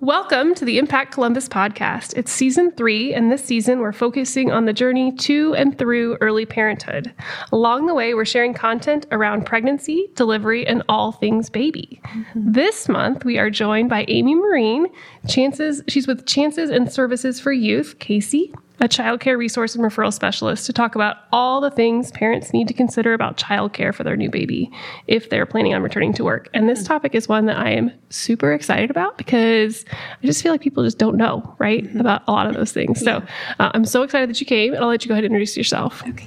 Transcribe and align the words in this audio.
Welcome 0.00 0.54
to 0.54 0.64
the 0.64 0.78
Impact 0.78 1.10
Columbus 1.10 1.48
podcast. 1.48 2.16
It's 2.16 2.30
season 2.30 2.70
three, 2.70 3.12
and 3.12 3.32
this 3.32 3.44
season 3.44 3.80
we're 3.80 3.92
focusing 3.92 4.52
on 4.52 4.64
the 4.64 4.72
journey 4.72 5.10
to 5.10 5.56
and 5.56 5.76
through 5.76 6.16
early 6.20 6.46
parenthood. 6.46 7.12
Along 7.50 7.86
the 7.86 7.94
way, 7.96 8.14
we're 8.14 8.24
sharing 8.24 8.54
content 8.54 9.06
around 9.10 9.44
pregnancy, 9.44 10.08
delivery, 10.14 10.64
and 10.64 10.84
all 10.88 11.10
things 11.10 11.50
baby. 11.50 12.00
Mm-hmm. 12.04 12.52
This 12.52 12.88
month, 12.88 13.24
we 13.24 13.38
are 13.38 13.50
joined 13.50 13.90
by 13.90 14.04
Amy 14.06 14.36
Marine. 14.36 14.86
Chances, 15.26 15.82
she's 15.88 16.06
with 16.06 16.26
Chances 16.26 16.70
and 16.70 16.92
Services 16.92 17.40
for 17.40 17.50
Youth, 17.50 17.98
Casey, 17.98 18.54
a 18.80 18.88
childcare 18.88 19.36
resource 19.36 19.74
and 19.74 19.84
referral 19.84 20.12
specialist 20.12 20.66
to 20.66 20.72
talk 20.72 20.94
about 20.94 21.16
all 21.32 21.60
the 21.60 21.70
things 21.70 22.10
parents 22.12 22.52
need 22.52 22.68
to 22.68 22.74
consider 22.74 23.12
about 23.12 23.36
childcare 23.36 23.94
for 23.94 24.04
their 24.04 24.16
new 24.16 24.30
baby 24.30 24.70
if 25.06 25.30
they're 25.30 25.46
planning 25.46 25.74
on 25.74 25.82
returning 25.82 26.12
to 26.14 26.24
work. 26.24 26.48
And 26.54 26.68
this 26.68 26.84
topic 26.84 27.14
is 27.14 27.28
one 27.28 27.46
that 27.46 27.58
I 27.58 27.70
am 27.70 27.92
super 28.10 28.52
excited 28.52 28.90
about 28.90 29.18
because 29.18 29.84
I 29.90 30.26
just 30.26 30.42
feel 30.42 30.52
like 30.52 30.60
people 30.60 30.84
just 30.84 30.98
don't 30.98 31.16
know, 31.16 31.56
right, 31.58 31.84
mm-hmm. 31.84 32.00
about 32.00 32.22
a 32.26 32.32
lot 32.32 32.46
of 32.46 32.54
those 32.54 32.72
things. 32.72 33.02
Yeah. 33.02 33.20
So 33.20 33.26
uh, 33.58 33.70
I'm 33.74 33.84
so 33.84 34.02
excited 34.02 34.30
that 34.30 34.40
you 34.40 34.46
came, 34.46 34.74
and 34.74 34.82
I'll 34.82 34.88
let 34.88 35.04
you 35.04 35.08
go 35.08 35.14
ahead 35.14 35.24
and 35.24 35.32
introduce 35.32 35.56
yourself. 35.56 36.02
Okay. 36.06 36.26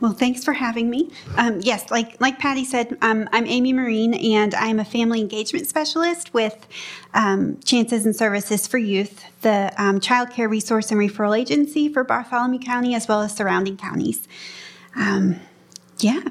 Well, 0.00 0.12
thanks 0.12 0.44
for 0.44 0.52
having 0.52 0.90
me. 0.90 1.10
Um, 1.36 1.60
yes, 1.62 1.90
like 1.90 2.20
like 2.20 2.38
Patty 2.38 2.64
said, 2.64 2.96
um, 3.02 3.28
I'm 3.32 3.46
Amy 3.46 3.72
Marine, 3.72 4.14
and 4.14 4.54
I'm 4.54 4.78
a 4.78 4.84
family 4.84 5.20
engagement 5.20 5.66
specialist 5.66 6.32
with 6.34 6.66
um, 7.14 7.58
Chances 7.64 8.04
and 8.04 8.14
Services 8.14 8.66
for 8.66 8.78
Youth, 8.78 9.24
the 9.42 9.72
um, 9.76 10.00
child 10.00 10.30
care 10.30 10.48
resource 10.48 10.90
and 10.90 11.00
referral 11.00 11.38
agency 11.38 11.88
for 11.88 12.04
Bartholomew 12.04 12.60
County 12.60 12.94
as 12.94 13.08
well 13.08 13.22
as 13.22 13.34
surrounding 13.34 13.76
counties. 13.76 14.26
Um, 14.96 15.36
yeah. 15.98 16.22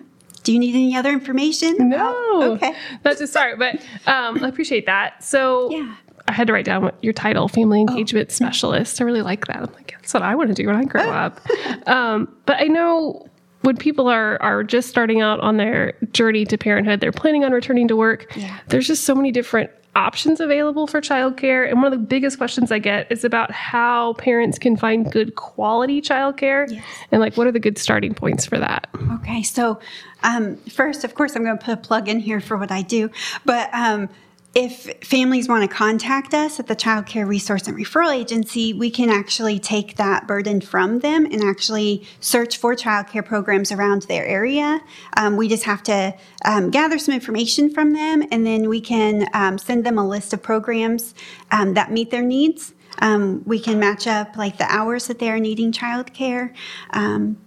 Do 0.44 0.54
you 0.54 0.60
need 0.60 0.74
any 0.74 0.96
other 0.96 1.12
information? 1.12 1.90
No. 1.90 2.16
Oh, 2.16 2.52
okay. 2.54 2.74
That's 3.04 3.22
a 3.22 3.28
start, 3.28 3.60
but 3.60 3.76
um, 4.08 4.44
I 4.44 4.48
appreciate 4.48 4.88
that. 4.88 5.24
So, 5.24 5.70
yeah. 5.70 5.96
I 6.28 6.34
had 6.34 6.48
to 6.48 6.54
write 6.54 6.66
down 6.66 6.92
your 7.02 7.14
title, 7.14 7.48
family 7.48 7.80
oh. 7.80 7.92
engagement 7.92 8.30
oh. 8.32 8.34
specialist. 8.34 9.02
I 9.02 9.04
really 9.04 9.22
like 9.22 9.46
that. 9.48 9.58
I'm 9.58 9.74
like, 9.74 9.92
that's 9.92 10.14
what 10.14 10.24
I 10.24 10.34
want 10.36 10.50
to 10.50 10.56
do 10.56 10.66
when 10.66 10.76
I 10.76 10.84
grow 10.86 11.10
up. 11.10 11.40
Um, 11.88 12.34
but 12.46 12.58
I 12.60 12.66
know 12.66 13.28
when 13.62 13.78
people 13.78 14.08
are 14.08 14.42
are 14.42 14.64
just 14.64 14.90
starting 14.90 15.22
out 15.22 15.40
on 15.40 15.58
their 15.58 15.94
journey 16.12 16.46
to 16.46 16.58
parenthood, 16.58 17.00
they're 17.00 17.12
planning 17.12 17.44
on 17.44 17.52
returning 17.52 17.88
to 17.88 17.96
work. 17.96 18.32
Yeah. 18.36 18.60
There's 18.68 18.88
just 18.88 19.04
so 19.04 19.16
many 19.16 19.32
different 19.32 19.72
options 19.96 20.40
available 20.40 20.88
for 20.88 21.02
childcare. 21.02 21.70
And 21.70 21.82
one 21.82 21.92
of 21.92 22.00
the 22.00 22.06
biggest 22.06 22.38
questions 22.38 22.72
I 22.72 22.80
get 22.80 23.12
is 23.12 23.24
about 23.24 23.52
how 23.52 24.14
parents 24.14 24.58
can 24.58 24.78
find 24.78 25.12
good 25.12 25.36
quality 25.36 26.02
childcare 26.02 26.72
yes. 26.72 26.84
and 27.12 27.20
like 27.20 27.36
what 27.36 27.48
are 27.48 27.52
the 27.52 27.60
good 27.60 27.78
starting 27.78 28.14
points 28.14 28.46
for 28.46 28.58
that? 28.58 28.88
Okay, 29.16 29.44
so 29.44 29.80
um, 30.24 30.56
first, 30.70 31.04
of 31.04 31.16
course, 31.16 31.36
I'm 31.36 31.44
going 31.44 31.58
to 31.58 31.64
put 31.64 31.74
a 31.74 31.78
plug 31.78 32.08
in 32.08 32.20
here 32.20 32.40
for 32.40 32.58
what 32.58 32.72
I 32.72 32.82
do, 32.84 33.10
but 33.44 33.70
um, 33.74 34.10
if 34.54 34.94
families 35.02 35.48
want 35.48 35.70
to 35.70 35.74
contact 35.74 36.34
us 36.34 36.60
at 36.60 36.68
the 36.68 36.76
Child 36.76 37.06
Care 37.06 37.26
Resource 37.26 37.68
and 37.68 37.78
Referral 37.78 38.14
Agency, 38.14 38.74
we 38.74 38.90
can 38.90 39.10
actually 39.10 39.60
take 39.60 39.96
that 39.96 40.28
burden 40.28 40.60
from 40.60 41.00
them 41.00 41.26
and 41.26 41.42
actually 41.42 42.06
search 42.20 42.58
for 42.58 42.76
child 42.76 43.08
care 43.08 43.24
programs 43.24 43.72
around 43.72 44.02
their 44.04 44.26
area. 44.26 44.82
Um, 45.16 45.38
we 45.38 45.48
just 45.48 45.64
have 45.64 45.82
to 45.84 46.14
um, 46.44 46.70
gather 46.70 47.00
some 47.00 47.16
information 47.16 47.74
from 47.74 47.94
them 47.94 48.24
and 48.30 48.46
then 48.46 48.68
we 48.68 48.82
can 48.82 49.26
um, 49.34 49.58
send 49.58 49.86
them 49.86 49.98
a 49.98 50.06
list 50.06 50.34
of 50.34 50.44
programs 50.44 51.16
um, 51.52 51.74
that 51.76 51.90
meet 51.90 52.12
their 52.12 52.24
needs. 52.24 52.74
Um, 53.00 53.44
we 53.46 53.58
can 53.58 53.80
match 53.80 54.06
up 54.06 54.36
like 54.36 54.58
the 54.58 54.66
hours 54.66 55.08
that 55.08 55.20
they 55.20 55.30
are 55.30 55.40
needing 55.40 55.72
child 55.72 56.14
care 56.14 56.54
um, 56.90 57.38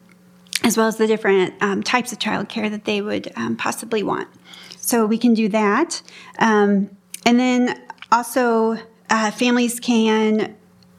as 0.63 0.79
well 0.79 0.87
as 0.87 0.97
the 0.97 1.07
different 1.07 1.61
types 1.85 2.13
of 2.13 2.19
child 2.19 2.49
care 2.49 2.71
that 2.71 2.87
they 2.87 3.03
would 3.03 3.31
possibly 3.59 4.03
want. 4.03 4.29
So 4.85 5.07
we 5.07 5.19
can 5.19 5.35
do 5.35 5.49
that. 5.49 6.03
Um, 6.39 6.91
and 7.25 7.41
then 7.41 7.83
also, 8.13 8.77
uh, 9.11 9.31
families 9.31 9.81
can 9.81 10.57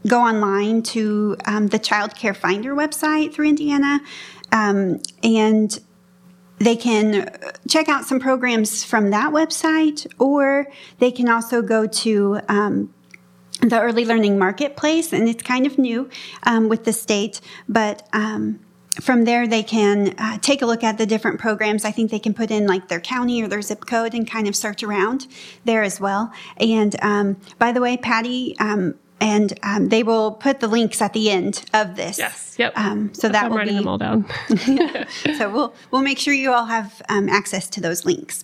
go 0.07 0.21
online 0.21 0.83
to 0.83 1.37
um, 1.45 1.67
the 1.67 1.79
Child 1.79 2.15
Care 2.15 2.33
Finder 2.33 2.75
website 2.75 3.33
through 3.33 3.49
Indiana 3.49 3.99
um, 4.51 5.01
and 5.23 5.79
they 6.59 6.75
can 6.75 7.29
check 7.67 7.89
out 7.89 8.05
some 8.05 8.19
programs 8.19 8.83
from 8.83 9.09
that 9.09 9.33
website, 9.33 10.07
or 10.19 10.67
they 10.99 11.11
can 11.11 11.27
also 11.27 11.61
go 11.61 11.85
to 11.85 12.39
um, 12.47 12.93
the 13.61 13.79
Early 13.79 14.05
Learning 14.05 14.39
Marketplace, 14.39 15.11
and 15.11 15.27
it's 15.27 15.43
kind 15.43 15.65
of 15.65 15.77
new 15.77 16.09
um, 16.43 16.69
with 16.69 16.85
the 16.85 16.93
state, 16.93 17.41
but 17.67 18.07
um, 18.13 18.64
from 19.01 19.25
there, 19.25 19.47
they 19.47 19.63
can 19.63 20.15
uh, 20.17 20.37
take 20.39 20.61
a 20.61 20.65
look 20.65 20.83
at 20.83 20.97
the 20.97 21.05
different 21.05 21.39
programs. 21.39 21.85
I 21.85 21.91
think 21.91 22.11
they 22.11 22.19
can 22.19 22.33
put 22.33 22.51
in 22.51 22.67
like 22.67 22.87
their 22.87 22.99
county 22.99 23.41
or 23.41 23.47
their 23.47 23.61
zip 23.61 23.85
code 23.85 24.13
and 24.13 24.29
kind 24.29 24.47
of 24.47 24.55
search 24.55 24.83
around 24.83 25.27
there 25.65 25.83
as 25.83 25.99
well. 25.99 26.31
And 26.57 26.95
um, 27.01 27.37
by 27.59 27.71
the 27.71 27.81
way, 27.81 27.97
Patty, 27.97 28.55
um, 28.59 28.95
and 29.21 29.57
um, 29.63 29.89
they 29.89 30.03
will 30.03 30.31
put 30.31 30.59
the 30.59 30.67
links 30.67 31.01
at 31.01 31.13
the 31.13 31.29
end 31.29 31.63
of 31.73 31.95
this. 31.95 32.17
Yes. 32.17 32.55
Yep. 32.57 32.77
Um, 32.77 33.13
so 33.13 33.29
that 33.29 33.45
I'm 33.45 33.51
will 33.51 33.57
writing 33.57 33.73
be, 33.73 33.79
them 33.79 33.87
all 33.87 33.97
down. 33.97 34.25
so 35.37 35.49
we'll 35.49 35.73
we'll 35.91 36.01
make 36.01 36.19
sure 36.19 36.33
you 36.33 36.51
all 36.51 36.65
have 36.65 37.01
um, 37.09 37.29
access 37.29 37.69
to 37.71 37.81
those 37.81 38.05
links. 38.05 38.43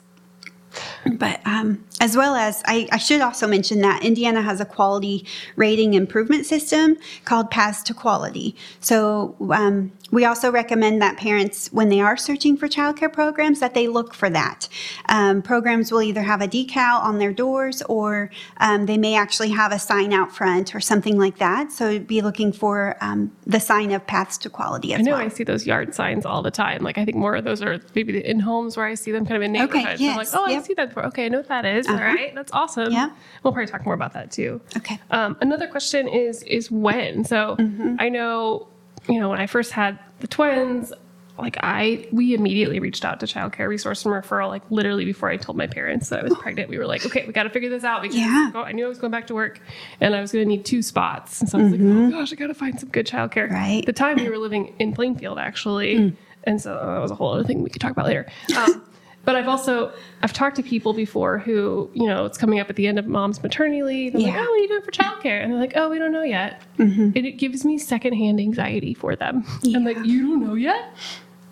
But 1.13 1.41
um, 1.45 1.83
as 1.99 2.15
well 2.15 2.35
as, 2.35 2.61
I, 2.65 2.87
I, 2.91 2.97
should 2.97 3.21
also 3.21 3.47
mention 3.47 3.81
that 3.81 4.03
Indiana 4.03 4.41
has 4.41 4.59
a 4.59 4.65
quality 4.65 5.25
rating 5.55 5.93
improvement 5.93 6.45
system 6.45 6.97
called 7.25 7.51
Paths 7.51 7.83
to 7.83 7.93
Quality. 7.93 8.55
So 8.79 9.35
um, 9.51 9.91
we 10.11 10.25
also 10.25 10.51
recommend 10.51 11.01
that 11.01 11.17
parents, 11.17 11.69
when 11.71 11.89
they 11.89 12.01
are 12.01 12.17
searching 12.17 12.57
for 12.57 12.67
childcare 12.67 13.11
programs, 13.11 13.59
that 13.59 13.73
they 13.73 13.87
look 13.87 14.13
for 14.13 14.29
that. 14.29 14.67
Um, 15.09 15.41
programs 15.41 15.91
will 15.91 16.01
either 16.01 16.21
have 16.21 16.41
a 16.41 16.47
decal 16.47 17.01
on 17.01 17.17
their 17.17 17.33
doors 17.33 17.81
or 17.83 18.29
um, 18.57 18.85
they 18.85 18.97
may 18.97 19.15
actually 19.15 19.49
have 19.49 19.71
a 19.71 19.79
sign 19.79 20.11
out 20.11 20.35
front 20.35 20.75
or 20.75 20.79
something 20.79 21.17
like 21.17 21.37
that. 21.37 21.71
So 21.71 21.99
be 21.99 22.21
looking 22.21 22.51
for 22.51 22.97
um, 23.01 23.31
the 23.45 23.59
sign 23.59 23.91
of 23.91 24.05
Paths 24.05 24.37
to 24.39 24.49
Quality 24.49 24.93
as 24.93 24.99
well. 24.99 25.07
I 25.07 25.11
know 25.11 25.17
well. 25.17 25.25
I 25.25 25.29
see 25.29 25.43
those 25.43 25.65
yard 25.65 25.95
signs 25.95 26.25
all 26.25 26.41
the 26.41 26.51
time. 26.51 26.83
Like 26.83 26.97
I 26.97 27.05
think 27.05 27.17
more 27.17 27.35
of 27.35 27.43
those 27.43 27.61
are 27.61 27.79
maybe 27.95 28.23
in 28.23 28.39
homes 28.39 28.75
where 28.75 28.85
I 28.85 28.95
see 28.95 29.11
them 29.11 29.25
kind 29.25 29.37
of 29.37 29.43
in 29.43 29.53
neighborhoods. 29.53 29.85
Okay, 29.85 30.03
yes, 30.03 30.11
I'm 30.11 30.17
like, 30.17 30.49
oh, 30.49 30.51
yep. 30.51 30.60
That 30.75 30.89
before. 30.89 31.05
Okay, 31.07 31.25
I 31.25 31.29
know 31.29 31.39
what 31.39 31.47
that 31.49 31.65
is. 31.65 31.87
Uh-huh. 31.87 31.97
All 31.97 32.03
right, 32.03 32.33
that's 32.33 32.51
awesome. 32.51 32.91
Yeah, 32.91 33.11
we'll 33.43 33.53
probably 33.53 33.71
talk 33.71 33.85
more 33.85 33.93
about 33.93 34.13
that 34.13 34.31
too. 34.31 34.61
Okay. 34.77 34.99
Um, 35.09 35.37
another 35.41 35.67
question 35.67 36.07
is 36.07 36.43
is 36.43 36.71
when. 36.71 37.23
So 37.23 37.55
mm-hmm. 37.57 37.95
I 37.99 38.09
know 38.09 38.67
you 39.07 39.19
know, 39.19 39.29
when 39.29 39.39
I 39.39 39.47
first 39.47 39.71
had 39.71 39.99
the 40.19 40.27
twins, 40.27 40.93
like 41.37 41.57
I, 41.61 42.07
we 42.11 42.33
immediately 42.33 42.79
reached 42.79 43.03
out 43.03 43.19
to 43.21 43.27
child 43.27 43.53
care 43.53 43.67
resource 43.67 44.05
and 44.05 44.13
referral, 44.13 44.49
like 44.49 44.63
literally 44.69 45.05
before 45.05 45.29
I 45.29 45.37
told 45.37 45.57
my 45.57 45.67
parents 45.67 46.09
that 46.09 46.19
I 46.19 46.23
was 46.23 46.37
pregnant. 46.37 46.69
We 46.69 46.77
were 46.77 46.85
like, 46.85 47.05
okay, 47.05 47.25
we 47.25 47.33
got 47.33 47.43
to 47.43 47.49
figure 47.49 47.69
this 47.69 47.83
out 47.83 48.01
because 48.03 48.17
yeah. 48.17 48.51
I 48.53 48.71
knew 48.73 48.85
I 48.85 48.89
was 48.89 48.99
going 48.99 49.11
back 49.11 49.27
to 49.27 49.33
work 49.33 49.59
and 49.99 50.15
I 50.15 50.21
was 50.21 50.31
going 50.31 50.45
to 50.45 50.49
need 50.49 50.65
two 50.65 50.81
spots. 50.81 51.41
And 51.41 51.49
so 51.49 51.57
I 51.57 51.63
was 51.63 51.73
mm-hmm. 51.73 51.99
like, 51.99 52.13
oh 52.13 52.17
gosh, 52.19 52.31
I 52.31 52.35
got 52.35 52.47
to 52.47 52.53
find 52.53 52.79
some 52.79 52.89
good 52.89 53.07
child 53.07 53.31
care. 53.31 53.47
Right. 53.47 53.79
At 53.79 53.85
the 53.85 53.93
time 53.93 54.17
we 54.17 54.29
were 54.29 54.37
living 54.37 54.75
in 54.77 54.93
Plainfield 54.93 55.39
actually. 55.39 55.95
Mm. 55.95 56.15
And 56.43 56.61
so 56.61 56.73
that 56.73 56.99
was 56.99 57.11
a 57.11 57.15
whole 57.15 57.33
other 57.33 57.43
thing 57.43 57.63
we 57.63 57.69
could 57.69 57.81
talk 57.81 57.91
about 57.91 58.05
later. 58.05 58.27
Um, 58.55 58.83
but 59.23 59.35
I've 59.35 59.47
also 59.47 59.93
I've 60.21 60.33
talked 60.33 60.55
to 60.57 60.63
people 60.63 60.93
before 60.93 61.39
who 61.39 61.89
you 61.93 62.07
know 62.07 62.25
it's 62.25 62.37
coming 62.37 62.59
up 62.59 62.69
at 62.69 62.75
the 62.75 62.87
end 62.87 62.99
of 62.99 63.07
mom's 63.07 63.41
maternity 63.41 63.83
leave. 63.83 64.15
I'm 64.15 64.21
yeah. 64.21 64.27
like, 64.27 64.37
oh, 64.37 64.41
what 64.41 64.51
are 64.51 64.57
you 64.57 64.67
doing 64.67 64.81
for 64.81 64.91
childcare? 64.91 65.43
And 65.43 65.51
they're 65.51 65.59
like, 65.59 65.73
oh, 65.75 65.89
we 65.89 65.99
don't 65.99 66.11
know 66.11 66.23
yet. 66.23 66.61
Mm-hmm. 66.77 67.11
And 67.15 67.17
it 67.17 67.33
gives 67.33 67.65
me 67.65 67.77
secondhand 67.77 68.39
anxiety 68.39 68.93
for 68.93 69.15
them. 69.15 69.45
Yeah. 69.61 69.77
I'm 69.77 69.85
like, 69.85 70.03
you 70.03 70.27
don't 70.27 70.45
know 70.45 70.55
yet? 70.55 70.93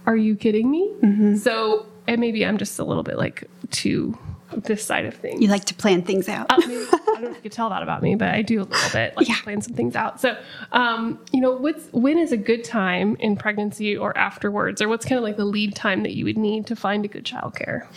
Are 0.06 0.16
you 0.16 0.36
kidding 0.36 0.70
me? 0.72 0.92
Mm-hmm. 1.02 1.36
So 1.38 1.86
and 2.08 2.20
maybe 2.20 2.46
I'm 2.46 2.58
just 2.58 2.80
a 2.80 2.84
little 2.84 3.04
bit 3.04 3.18
like 3.18 3.44
too 3.70 4.18
this 4.52 4.84
side 4.84 5.06
of 5.06 5.14
things. 5.14 5.42
You 5.42 5.48
like 5.48 5.66
to 5.66 5.74
plan 5.74 6.02
things 6.02 6.28
out. 6.28 6.48
uh, 6.50 6.58
maybe, 6.68 6.86
don't 7.20 7.32
know 7.32 7.32
if 7.32 7.38
you 7.38 7.44
could 7.44 7.52
tell 7.52 7.70
that 7.70 7.84
about 7.84 8.02
me, 8.02 8.16
but 8.16 8.30
I 8.30 8.42
do 8.42 8.62
a 8.62 8.64
little 8.64 8.90
bit 8.92 9.16
like 9.16 9.28
yeah. 9.28 9.42
plan 9.42 9.62
some 9.62 9.74
things 9.74 9.96
out. 9.96 10.20
So, 10.22 10.38
um, 10.72 11.20
you 11.32 11.42
know, 11.42 11.54
what's 11.54 11.88
when 11.92 12.18
is 12.18 12.32
a 12.32 12.38
good 12.38 12.64
time 12.64 13.16
in 13.20 13.36
pregnancy 13.36 13.96
or 13.96 14.18
afterwards, 14.18 14.82
or 14.82 14.88
what's 14.88 15.06
kind 15.06 15.18
of 15.18 15.24
like 15.24 15.38
the 15.38 15.46
lead 15.46 15.76
time 15.76 16.04
that 16.04 16.16
you 16.16 16.26
would 16.26 16.38
need 16.38 16.68
to 16.68 16.76
find 16.76 17.06
a 17.06 17.08
good 17.08 17.26
childcare? 17.26 17.88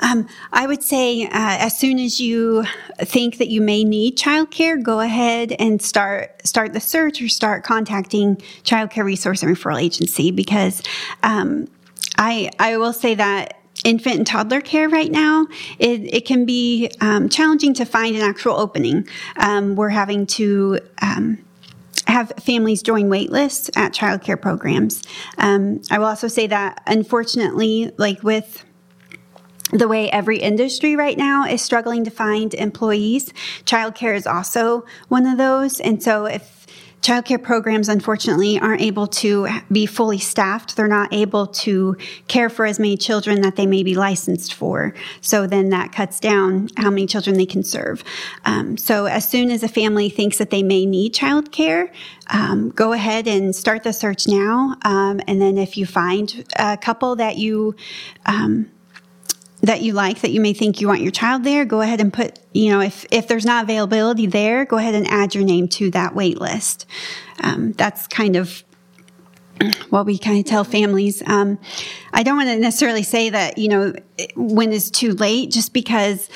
Um, 0.00 0.28
I 0.52 0.66
would 0.66 0.82
say 0.82 1.24
uh, 1.24 1.30
as 1.32 1.78
soon 1.78 1.98
as 1.98 2.20
you 2.20 2.64
think 3.00 3.38
that 3.38 3.48
you 3.48 3.60
may 3.60 3.84
need 3.84 4.16
childcare, 4.16 4.80
go 4.82 5.00
ahead 5.00 5.52
and 5.58 5.82
start 5.82 6.46
start 6.46 6.72
the 6.72 6.80
search 6.80 7.20
or 7.20 7.28
start 7.28 7.64
contacting 7.64 8.36
Childcare 8.64 9.04
Resource 9.04 9.42
and 9.42 9.54
Referral 9.54 9.82
Agency 9.82 10.30
because 10.30 10.82
um, 11.22 11.68
I 12.16 12.50
I 12.58 12.76
will 12.76 12.92
say 12.92 13.14
that 13.16 13.57
infant 13.84 14.16
and 14.16 14.26
toddler 14.26 14.60
care 14.60 14.88
right 14.88 15.10
now, 15.10 15.46
it, 15.78 16.14
it 16.14 16.24
can 16.26 16.44
be 16.44 16.90
um, 17.00 17.28
challenging 17.28 17.74
to 17.74 17.84
find 17.84 18.16
an 18.16 18.22
actual 18.22 18.54
opening. 18.54 19.06
Um, 19.36 19.76
we're 19.76 19.88
having 19.88 20.26
to 20.26 20.80
um, 21.00 21.38
have 22.06 22.32
families 22.40 22.82
join 22.82 23.08
wait 23.08 23.30
lists 23.30 23.70
at 23.76 23.92
childcare 23.92 24.40
programs. 24.40 25.02
Um, 25.36 25.82
I 25.90 25.98
will 25.98 26.06
also 26.06 26.28
say 26.28 26.46
that, 26.46 26.82
unfortunately, 26.86 27.92
like 27.98 28.22
with 28.22 28.64
the 29.70 29.86
way 29.86 30.10
every 30.10 30.38
industry 30.38 30.96
right 30.96 31.18
now 31.18 31.44
is 31.44 31.60
struggling 31.60 32.04
to 32.04 32.10
find 32.10 32.54
employees, 32.54 33.32
childcare 33.64 34.16
is 34.16 34.26
also 34.26 34.86
one 35.08 35.26
of 35.26 35.36
those. 35.36 35.78
And 35.80 36.02
so 36.02 36.24
if 36.24 36.57
childcare 37.02 37.42
programs, 37.42 37.88
unfortunately, 37.88 38.58
aren't 38.58 38.82
able 38.82 39.06
to 39.06 39.48
be 39.70 39.86
fully 39.86 40.18
staffed. 40.18 40.76
They're 40.76 40.88
not 40.88 41.12
able 41.12 41.46
to 41.46 41.96
care 42.26 42.50
for 42.50 42.66
as 42.66 42.78
many 42.78 42.96
children 42.96 43.40
that 43.42 43.56
they 43.56 43.66
may 43.66 43.82
be 43.82 43.94
licensed 43.94 44.54
for. 44.54 44.94
So 45.20 45.46
then 45.46 45.70
that 45.70 45.92
cuts 45.92 46.20
down 46.20 46.68
how 46.76 46.90
many 46.90 47.06
children 47.06 47.36
they 47.36 47.46
can 47.46 47.62
serve. 47.62 48.04
Um, 48.44 48.76
so 48.76 49.06
as 49.06 49.28
soon 49.28 49.50
as 49.50 49.62
a 49.62 49.68
family 49.68 50.08
thinks 50.08 50.38
that 50.38 50.50
they 50.50 50.62
may 50.62 50.86
need 50.86 51.14
childcare, 51.14 51.90
um, 52.28 52.70
go 52.70 52.92
ahead 52.92 53.26
and 53.26 53.54
start 53.54 53.84
the 53.84 53.92
search 53.92 54.26
now. 54.26 54.76
Um, 54.82 55.20
and 55.26 55.40
then 55.40 55.56
if 55.56 55.76
you 55.76 55.86
find 55.86 56.44
a 56.56 56.76
couple 56.76 57.16
that 57.16 57.36
you 57.36 57.74
um, 58.26 58.70
that 59.62 59.82
you 59.82 59.92
like 59.92 60.20
that 60.20 60.30
you 60.30 60.40
may 60.40 60.52
think 60.52 60.80
you 60.80 60.86
want 60.86 61.00
your 61.00 61.10
child 61.10 61.42
there 61.44 61.64
go 61.64 61.80
ahead 61.80 62.00
and 62.00 62.12
put 62.12 62.38
you 62.52 62.70
know 62.70 62.80
if 62.80 63.04
if 63.10 63.26
there's 63.26 63.44
not 63.44 63.64
availability 63.64 64.26
there 64.26 64.64
go 64.64 64.76
ahead 64.76 64.94
and 64.94 65.06
add 65.08 65.34
your 65.34 65.44
name 65.44 65.68
to 65.68 65.90
that 65.90 66.14
wait 66.14 66.40
list. 66.40 66.86
Um, 67.40 67.72
that's 67.72 68.06
kind 68.06 68.36
of 68.36 68.62
what 69.90 70.06
we 70.06 70.18
kind 70.18 70.38
of 70.38 70.44
tell 70.44 70.64
families. 70.64 71.22
Um, 71.26 71.58
i 72.12 72.22
don't 72.22 72.36
want 72.36 72.48
to 72.48 72.56
necessarily 72.56 73.02
say 73.02 73.30
that 73.30 73.58
you 73.58 73.68
know 73.68 73.92
when 74.36 74.72
it's 74.72 74.90
too 74.90 75.12
late 75.14 75.50
just 75.50 75.72
because 75.72 76.28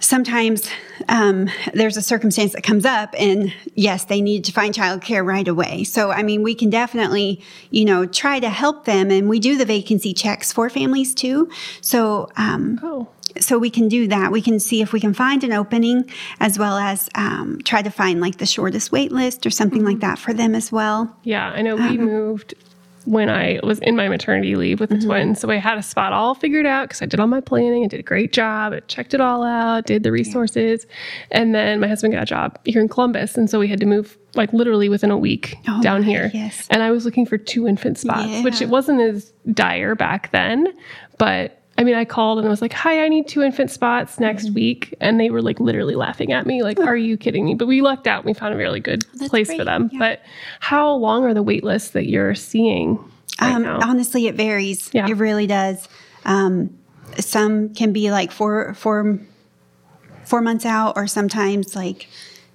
sometimes 0.00 0.68
um, 1.08 1.48
there's 1.74 1.96
a 1.96 2.02
circumstance 2.02 2.52
that 2.52 2.62
comes 2.62 2.84
up 2.84 3.14
and 3.18 3.52
yes 3.74 4.04
they 4.04 4.20
need 4.20 4.44
to 4.46 4.52
find 4.52 4.74
childcare 4.74 5.24
right 5.24 5.46
away. 5.48 5.84
So 5.84 6.10
i 6.10 6.22
mean 6.22 6.42
we 6.42 6.54
can 6.54 6.70
definitely 6.70 7.42
you 7.70 7.84
know 7.84 8.06
try 8.06 8.40
to 8.40 8.48
help 8.48 8.84
them 8.84 9.10
and 9.10 9.28
we 9.28 9.38
do 9.38 9.56
the 9.56 9.64
vacancy 9.64 10.12
checks 10.14 10.52
for 10.52 10.68
families 10.70 11.14
too. 11.14 11.48
So 11.80 12.28
um, 12.36 12.80
Oh. 12.82 13.08
so 13.38 13.58
we 13.58 13.70
can 13.70 13.88
do 13.88 14.08
that. 14.08 14.32
We 14.32 14.42
can 14.42 14.58
see 14.58 14.80
if 14.82 14.92
we 14.92 15.00
can 15.00 15.14
find 15.14 15.44
an 15.44 15.52
opening 15.52 16.10
as 16.40 16.58
well 16.58 16.76
as 16.78 17.08
um, 17.14 17.58
try 17.64 17.82
to 17.82 17.90
find 17.90 18.20
like 18.20 18.38
the 18.38 18.46
shortest 18.46 18.90
wait 18.92 19.12
list 19.12 19.46
or 19.46 19.50
something 19.50 19.84
like 19.84 20.00
that 20.00 20.18
for 20.18 20.32
them 20.32 20.54
as 20.54 20.72
well. 20.72 21.14
Yeah, 21.22 21.46
I 21.50 21.62
know 21.62 21.76
we 21.76 21.96
moved 21.98 22.54
when 23.04 23.28
I 23.28 23.60
was 23.62 23.78
in 23.80 23.96
my 23.96 24.08
maternity 24.08 24.56
leave 24.56 24.80
with 24.80 24.90
the 24.90 24.96
mm-hmm. 24.96 25.06
twins. 25.06 25.40
So 25.40 25.50
I 25.50 25.56
had 25.56 25.78
a 25.78 25.82
spot 25.82 26.12
all 26.12 26.34
figured 26.34 26.66
out 26.66 26.88
because 26.88 27.02
I 27.02 27.06
did 27.06 27.20
all 27.20 27.26
my 27.26 27.40
planning. 27.40 27.84
I 27.84 27.86
did 27.86 28.00
a 28.00 28.04
great 28.04 28.32
job. 28.32 28.72
I 28.72 28.80
checked 28.80 29.14
it 29.14 29.20
all 29.20 29.42
out, 29.42 29.86
did 29.86 30.02
the 30.02 30.12
resources. 30.12 30.86
And 31.30 31.54
then 31.54 31.80
my 31.80 31.88
husband 31.88 32.12
got 32.14 32.22
a 32.22 32.26
job 32.26 32.58
here 32.64 32.80
in 32.80 32.88
Columbus. 32.88 33.36
And 33.36 33.48
so 33.48 33.58
we 33.58 33.68
had 33.68 33.80
to 33.80 33.86
move 33.86 34.16
like 34.34 34.52
literally 34.52 34.88
within 34.88 35.10
a 35.10 35.18
week 35.18 35.56
Oh, 35.68 35.82
down 35.82 36.02
here. 36.02 36.30
yes. 36.32 36.66
And 36.70 36.82
I 36.82 36.90
was 36.90 37.04
looking 37.04 37.26
for 37.26 37.36
two 37.38 37.66
infant 37.66 37.98
spots, 37.98 38.44
which 38.44 38.60
it 38.60 38.68
wasn't 38.68 39.00
as 39.00 39.32
dire 39.52 39.94
back 39.94 40.30
then. 40.30 40.68
But 41.18 41.59
I 41.80 41.84
mean, 41.84 41.94
I 41.94 42.04
called 42.04 42.38
and 42.38 42.46
I 42.46 42.50
was 42.50 42.60
like, 42.60 42.74
hi, 42.74 43.02
I 43.04 43.08
need 43.08 43.26
two 43.26 43.42
infant 43.42 43.70
spots 43.70 44.20
next 44.20 44.44
Mm-hmm. 44.46 44.54
week. 44.54 44.94
And 45.00 45.18
they 45.18 45.30
were 45.30 45.40
like 45.40 45.58
literally 45.60 45.94
laughing 45.96 46.30
at 46.30 46.46
me, 46.46 46.62
like, 46.62 46.78
are 46.90 46.96
you 46.96 47.16
kidding 47.16 47.46
me? 47.46 47.54
But 47.54 47.66
we 47.68 47.80
lucked 47.80 48.06
out. 48.06 48.24
We 48.24 48.34
found 48.34 48.52
a 48.52 48.56
really 48.58 48.80
good 48.80 49.02
That's 49.14 49.30
place 49.30 49.52
for 49.52 49.64
them. 49.64 49.88
yeah. 49.92 49.98
But 49.98 50.22
how 50.60 50.92
long 50.92 51.24
are 51.24 51.32
the 51.32 51.42
wait 51.42 51.64
lists 51.64 51.90
that 51.92 52.06
you're 52.06 52.34
seeing 52.34 52.96
right 53.40 53.54
Um, 53.54 53.64
honestly, 53.66 54.26
it 54.26 54.34
varies. 54.34 54.90
Yeah. 54.92 55.08
It 55.08 55.14
really 55.16 55.46
does. 55.46 55.88
Um, 56.26 56.76
some 57.18 57.72
can 57.74 57.92
be 57.94 58.10
like 58.10 58.30
four, 58.30 58.74
four, 58.74 59.18
four 60.24 60.42
months 60.42 60.66
out, 60.66 60.92
or 60.96 61.06
sometimes 61.06 61.74
like 61.74 62.08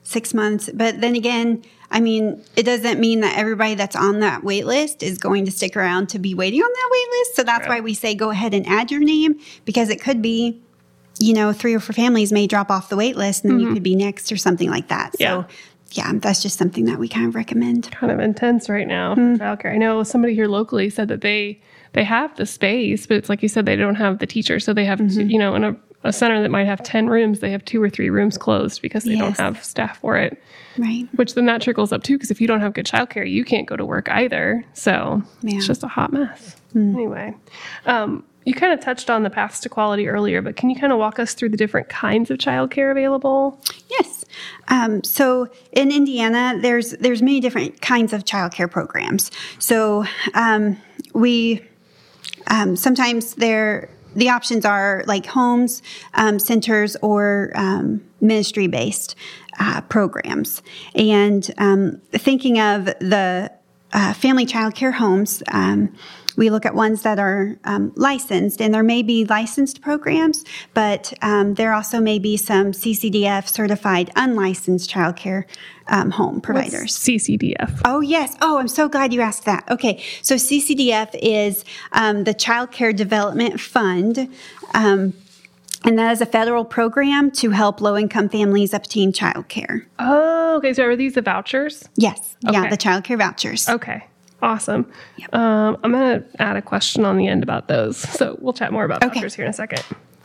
six 0.03 0.33
months. 0.35 0.69
But 0.71 1.01
then 1.01 1.15
again, 1.15 1.63
I 1.91 1.99
mean, 1.99 2.43
it 2.55 2.63
doesn't 2.63 2.99
mean 2.99 3.21
that 3.21 3.37
everybody 3.37 3.75
that's 3.75 3.95
on 3.95 4.19
that 4.19 4.43
wait 4.43 4.65
list 4.65 5.03
is 5.03 5.17
going 5.17 5.45
to 5.45 5.51
stick 5.51 5.77
around 5.77 6.09
to 6.09 6.19
be 6.19 6.33
waiting 6.33 6.61
on 6.61 6.69
that 6.71 6.89
wait 6.91 7.19
list. 7.19 7.35
So 7.35 7.43
that's 7.43 7.67
Right. 7.67 7.77
why 7.77 7.81
we 7.81 7.93
say 7.93 8.15
go 8.15 8.29
ahead 8.31 8.53
and 8.53 8.65
add 8.67 8.91
your 8.91 9.01
name 9.01 9.39
because 9.65 9.89
it 9.89 10.01
could 10.01 10.21
be, 10.21 10.61
you 11.19 11.33
know, 11.33 11.53
three 11.53 11.73
or 11.73 11.79
four 11.79 11.93
families 11.93 12.31
may 12.33 12.47
drop 12.47 12.69
off 12.71 12.89
the 12.89 12.95
wait 12.97 13.15
list 13.15 13.43
and 13.43 13.51
then 13.53 13.59
you 13.59 13.73
could 13.73 13.83
be 13.83 13.95
next 13.95 14.31
or 14.31 14.37
something 14.37 14.69
like 14.69 14.87
that. 14.89 15.13
Mm-hmm. 15.13 15.21
Yeah. 15.23 15.43
So, 15.43 15.47
yeah, 15.91 16.11
that's 16.15 16.41
just 16.41 16.57
something 16.57 16.85
that 16.85 16.97
we 16.99 17.07
kind 17.07 17.27
of 17.27 17.35
recommend. 17.35 17.89
kind 17.91 18.11
of 18.11 18.19
intense 18.19 18.67
right 18.67 18.87
now 18.87 19.15
Hmm. 19.15 19.35
for 19.35 19.43
childcare. 19.43 19.73
I 19.73 19.77
know 19.77 20.03
somebody 20.03 20.33
here 20.35 20.47
locally 20.47 20.89
said 20.89 21.07
that 21.09 21.21
they 21.21 21.61
they 21.93 22.03
have 22.03 22.35
the 22.35 22.45
space, 22.45 23.07
but 23.07 23.15
it's 23.15 23.29
like 23.29 23.41
you 23.41 23.47
said, 23.47 23.65
they 23.65 23.77
don't 23.77 23.95
have 23.95 24.19
the 24.19 24.25
teacher, 24.25 24.59
so 24.59 24.73
they 24.73 24.83
have 24.83 24.99
Mm-hmm. 24.99 25.17
to, 25.19 25.23
you 25.31 25.39
know, 25.39 25.55
in 25.55 25.63
a, 25.63 25.77
a 26.05 26.13
center 26.13 26.41
that 26.41 26.49
might 26.49 26.65
have 26.65 26.81
ten 26.83 27.07
rooms, 27.07 27.39
they 27.41 27.51
have 27.51 27.65
two 27.65 27.81
or 27.81 27.89
three 27.89 28.09
rooms 28.09 28.37
closed 28.37 28.81
because 28.81 29.03
they 29.03 29.15
don't 29.17 29.37
have 29.37 29.63
staff 29.63 29.99
for 29.99 30.15
it. 30.17 30.41
Right. 30.77 31.07
Which 31.15 31.33
then 31.33 31.45
that 31.47 31.61
trickles 31.61 31.91
up 31.91 32.03
too, 32.03 32.15
because 32.15 32.31
if 32.31 32.39
you 32.39 32.47
don't 32.47 32.61
have 32.61 32.73
good 32.73 32.85
childcare, 32.85 33.29
you 33.29 33.43
can't 33.43 33.67
go 33.67 33.75
to 33.75 33.85
work 33.85 34.09
either. 34.09 34.63
So 34.73 35.21
Yeah. 35.41 35.57
it's 35.57 35.67
just 35.67 35.83
a 35.83 35.87
hot 35.87 36.13
mess. 36.13 36.55
Anyway, 36.75 37.33
um, 37.85 38.23
you 38.45 38.53
kind 38.53 38.73
of 38.73 38.79
touched 38.81 39.09
on 39.09 39.23
the 39.23 39.29
paths 39.29 39.59
to 39.61 39.69
quality 39.69 40.07
earlier, 40.07 40.41
but 40.41 40.55
can 40.57 40.69
you 40.69 40.75
kind 40.79 40.91
of 40.93 40.99
walk 40.99 41.17
us 41.17 41.33
through 41.33 41.49
the 41.49 41.57
different 41.57 41.89
kinds 41.89 42.29
of 42.29 42.37
childcare 42.37 42.91
available? 42.91 43.59
Yes. 43.89 44.25
Um, 44.67 45.03
so 45.03 45.47
in 45.71 45.91
Indiana, 45.91 46.59
there's 46.61 46.91
there's 46.91 47.21
many 47.21 47.39
different 47.39 47.81
kinds 47.81 48.13
of 48.13 48.25
childcare 48.25 48.69
programs. 48.69 49.31
So 49.59 50.05
um, 50.33 50.77
we 51.13 51.63
um, 52.47 52.75
sometimes 52.75 53.35
there 53.35 53.89
the 54.15 54.29
options 54.29 54.65
are 54.65 55.03
like 55.07 55.25
homes, 55.25 55.81
um, 56.13 56.39
centers, 56.39 56.95
or 57.01 57.51
um, 57.55 58.01
ministry 58.21 58.67
based 58.67 59.15
uh, 59.59 59.81
programs. 59.81 60.61
And 60.95 61.49
um, 61.57 62.01
thinking 62.11 62.59
of 62.59 62.85
the 62.85 63.51
uh, 63.93 64.13
family 64.13 64.45
childcare 64.45 64.93
homes. 64.93 65.43
We 66.37 66.49
look 66.49 66.65
at 66.65 66.75
ones 66.75 67.01
that 67.03 67.19
are 67.19 67.57
um, 67.63 67.91
licensed, 67.95 68.61
and 68.61 68.73
there 68.73 68.83
may 68.83 69.03
be 69.03 69.25
licensed 69.25 69.81
programs, 69.81 70.43
but 70.73 71.13
um, 71.21 71.55
there 71.55 71.73
also 71.73 71.99
may 71.99 72.19
be 72.19 72.37
some 72.37 72.71
CCDF 72.71 73.47
certified 73.47 74.11
unlicensed 74.15 74.89
childcare 74.89 75.45
um, 75.87 76.11
home 76.11 76.41
providers. 76.41 76.97
CCDF. 76.97 77.81
Oh, 77.85 78.01
yes. 78.01 78.35
Oh, 78.41 78.57
I'm 78.57 78.67
so 78.67 78.89
glad 78.89 79.13
you 79.13 79.21
asked 79.21 79.45
that. 79.45 79.69
Okay. 79.69 80.03
So 80.21 80.35
CCDF 80.35 81.15
is 81.21 81.63
um, 81.91 82.23
the 82.23 82.33
Child 82.33 82.71
Care 82.71 82.93
Development 82.93 83.59
Fund. 83.59 84.29
Um, 84.73 85.13
and 85.83 85.99
that 85.99 86.11
is 86.11 86.21
a 86.21 86.25
federal 86.25 86.65
program 86.65 87.29
to 87.31 87.51
help 87.51 87.79
low 87.79 87.95
income 87.95 88.27
families 88.27 88.73
obtain 88.73 89.13
child 89.13 89.47
care. 89.49 89.85
Oh, 89.99 90.55
okay. 90.57 90.73
So 90.73 90.83
are 90.83 90.95
these 90.95 91.13
the 91.13 91.21
vouchers? 91.21 91.87
Yes. 91.95 92.35
Yeah, 92.41 92.69
the 92.69 92.77
child 92.77 93.03
care 93.03 93.17
vouchers. 93.17 93.69
Okay. 93.69 94.05
Awesome. 94.45 94.85
Um, 95.33 95.77
I'm 95.83 95.91
going 95.91 96.21
to 96.21 96.41
add 96.41 96.55
a 96.55 96.61
question 96.61 97.03
on 97.03 97.17
the 97.17 97.27
end 97.27 97.41
about 97.43 97.67
those. 97.67 97.97
So 98.15 98.37
we'll 98.39 98.53
chat 98.53 98.71
more 98.71 98.85
about 98.85 99.03
Okay. 99.03 99.15
vouchers 99.15 99.33
here 99.35 99.43
in 99.45 99.49
a 99.49 99.53
second. 99.53 99.83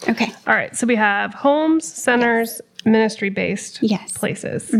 Okay. 0.08 0.32
All 0.46 0.54
right. 0.54 0.76
So 0.76 0.86
we 0.86 0.94
have 0.96 1.32
homes, 1.34 1.90
centers, 1.90 2.60
ministry 2.84 3.30
based 3.30 3.78
Yes. 3.82 4.12
places. 4.16 4.72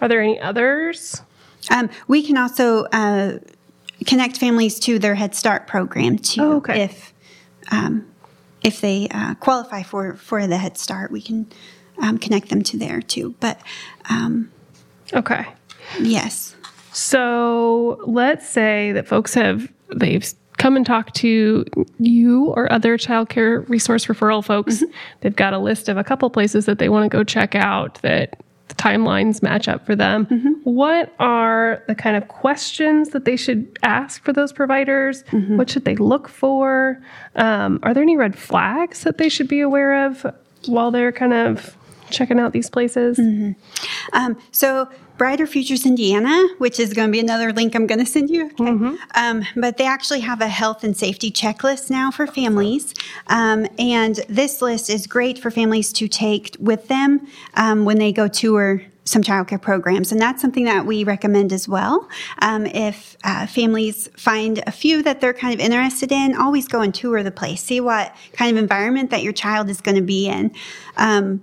Are 0.00 0.08
there 0.08 0.20
any 0.20 0.38
others? 0.40 1.22
Um, 1.70 1.88
we 2.08 2.22
can 2.22 2.36
also 2.36 2.84
uh, 2.92 3.38
connect 4.06 4.36
families 4.38 4.78
to 4.80 4.98
their 4.98 5.14
Head 5.14 5.34
Start 5.34 5.66
program 5.66 6.18
too. 6.18 6.42
Oh, 6.42 6.56
okay. 6.56 6.82
If 6.82 7.12
um, 7.72 8.06
if 8.62 8.80
they 8.82 9.08
uh, 9.10 9.34
qualify 9.36 9.82
for 9.82 10.14
for 10.14 10.46
the 10.46 10.58
Head 10.58 10.76
Start, 10.78 11.10
we 11.10 11.20
can 11.22 11.46
um, 12.02 12.18
connect 12.18 12.48
them 12.50 12.62
to 12.64 12.78
there 12.78 13.00
too. 13.00 13.34
But 13.40 13.60
um, 14.10 14.50
Okay. 15.12 15.46
yes, 16.00 16.54
So 16.94 18.00
let's 18.06 18.48
say 18.48 18.92
that 18.92 19.06
folks 19.08 19.34
have 19.34 19.70
they've 19.94 20.24
come 20.58 20.76
and 20.76 20.86
talked 20.86 21.14
to 21.16 21.64
you 21.98 22.46
or 22.50 22.72
other 22.72 22.96
childcare 22.96 23.68
resource 23.68 24.06
referral 24.06 24.44
folks. 24.44 24.76
Mm-hmm. 24.76 24.92
They've 25.20 25.36
got 25.36 25.52
a 25.52 25.58
list 25.58 25.88
of 25.88 25.96
a 25.96 26.04
couple 26.04 26.30
places 26.30 26.66
that 26.66 26.78
they 26.78 26.88
want 26.88 27.10
to 27.10 27.14
go 27.14 27.24
check 27.24 27.54
out 27.54 28.00
that 28.02 28.40
the 28.68 28.74
timelines 28.76 29.42
match 29.42 29.66
up 29.66 29.84
for 29.84 29.96
them. 29.96 30.26
Mm-hmm. 30.26 30.52
What 30.62 31.12
are 31.18 31.82
the 31.88 31.94
kind 31.94 32.16
of 32.16 32.28
questions 32.28 33.10
that 33.10 33.24
they 33.24 33.36
should 33.36 33.78
ask 33.82 34.22
for 34.22 34.32
those 34.32 34.52
providers? 34.52 35.24
Mm-hmm. 35.24 35.56
What 35.56 35.68
should 35.68 35.84
they 35.84 35.96
look 35.96 36.28
for? 36.28 37.02
Um, 37.34 37.80
are 37.82 37.92
there 37.92 38.02
any 38.02 38.16
red 38.16 38.38
flags 38.38 39.02
that 39.02 39.18
they 39.18 39.28
should 39.28 39.48
be 39.48 39.60
aware 39.60 40.06
of 40.06 40.24
while 40.66 40.90
they're 40.90 41.12
kind 41.12 41.34
of 41.34 41.76
checking 42.14 42.38
out 42.38 42.52
these 42.52 42.70
places? 42.70 43.18
Um, 44.12 44.38
so 44.50 44.88
Brighter 45.16 45.46
Futures 45.46 45.86
Indiana, 45.86 46.48
which 46.58 46.80
is 46.80 46.92
going 46.92 47.08
to 47.08 47.12
be 47.12 47.20
another 47.20 47.52
link 47.52 47.74
I'm 47.74 47.86
going 47.86 48.00
to 48.00 48.06
send 48.06 48.30
you. 48.30 48.50
Okay. 48.58 48.96
Um, 49.14 49.44
but 49.56 49.76
they 49.76 49.86
actually 49.86 50.20
have 50.20 50.40
a 50.40 50.48
health 50.48 50.82
and 50.82 50.96
safety 50.96 51.30
checklist 51.30 51.90
now 51.90 52.10
for 52.10 52.26
families. 52.26 52.94
Um, 53.28 53.66
and 53.78 54.16
this 54.28 54.60
list 54.60 54.90
is 54.90 55.06
great 55.06 55.38
for 55.38 55.50
families 55.50 55.92
to 55.94 56.08
take 56.08 56.56
with 56.58 56.88
them 56.88 57.26
um, 57.54 57.84
when 57.84 57.98
they 57.98 58.12
go 58.12 58.26
tour 58.26 58.82
some 59.04 59.22
childcare 59.22 59.60
programs. 59.60 60.10
And 60.12 60.20
that's 60.20 60.40
something 60.40 60.64
that 60.64 60.86
we 60.86 61.04
recommend 61.04 61.52
as 61.52 61.68
well. 61.68 62.08
Um, 62.40 62.66
if 62.66 63.16
uh, 63.22 63.46
families 63.46 64.08
find 64.16 64.62
a 64.66 64.72
few 64.72 65.02
that 65.02 65.20
they're 65.20 65.34
kind 65.34 65.54
of 65.54 65.60
interested 65.60 66.10
in, 66.10 66.34
always 66.34 66.66
go 66.66 66.80
and 66.80 66.94
tour 66.94 67.22
the 67.22 67.30
place. 67.30 67.62
See 67.62 67.80
what 67.80 68.14
kind 68.32 68.56
of 68.56 68.62
environment 68.62 69.10
that 69.10 69.22
your 69.22 69.32
child 69.32 69.68
is 69.68 69.80
going 69.80 69.96
to 69.96 70.02
be 70.02 70.26
in. 70.26 70.52
Um, 70.96 71.42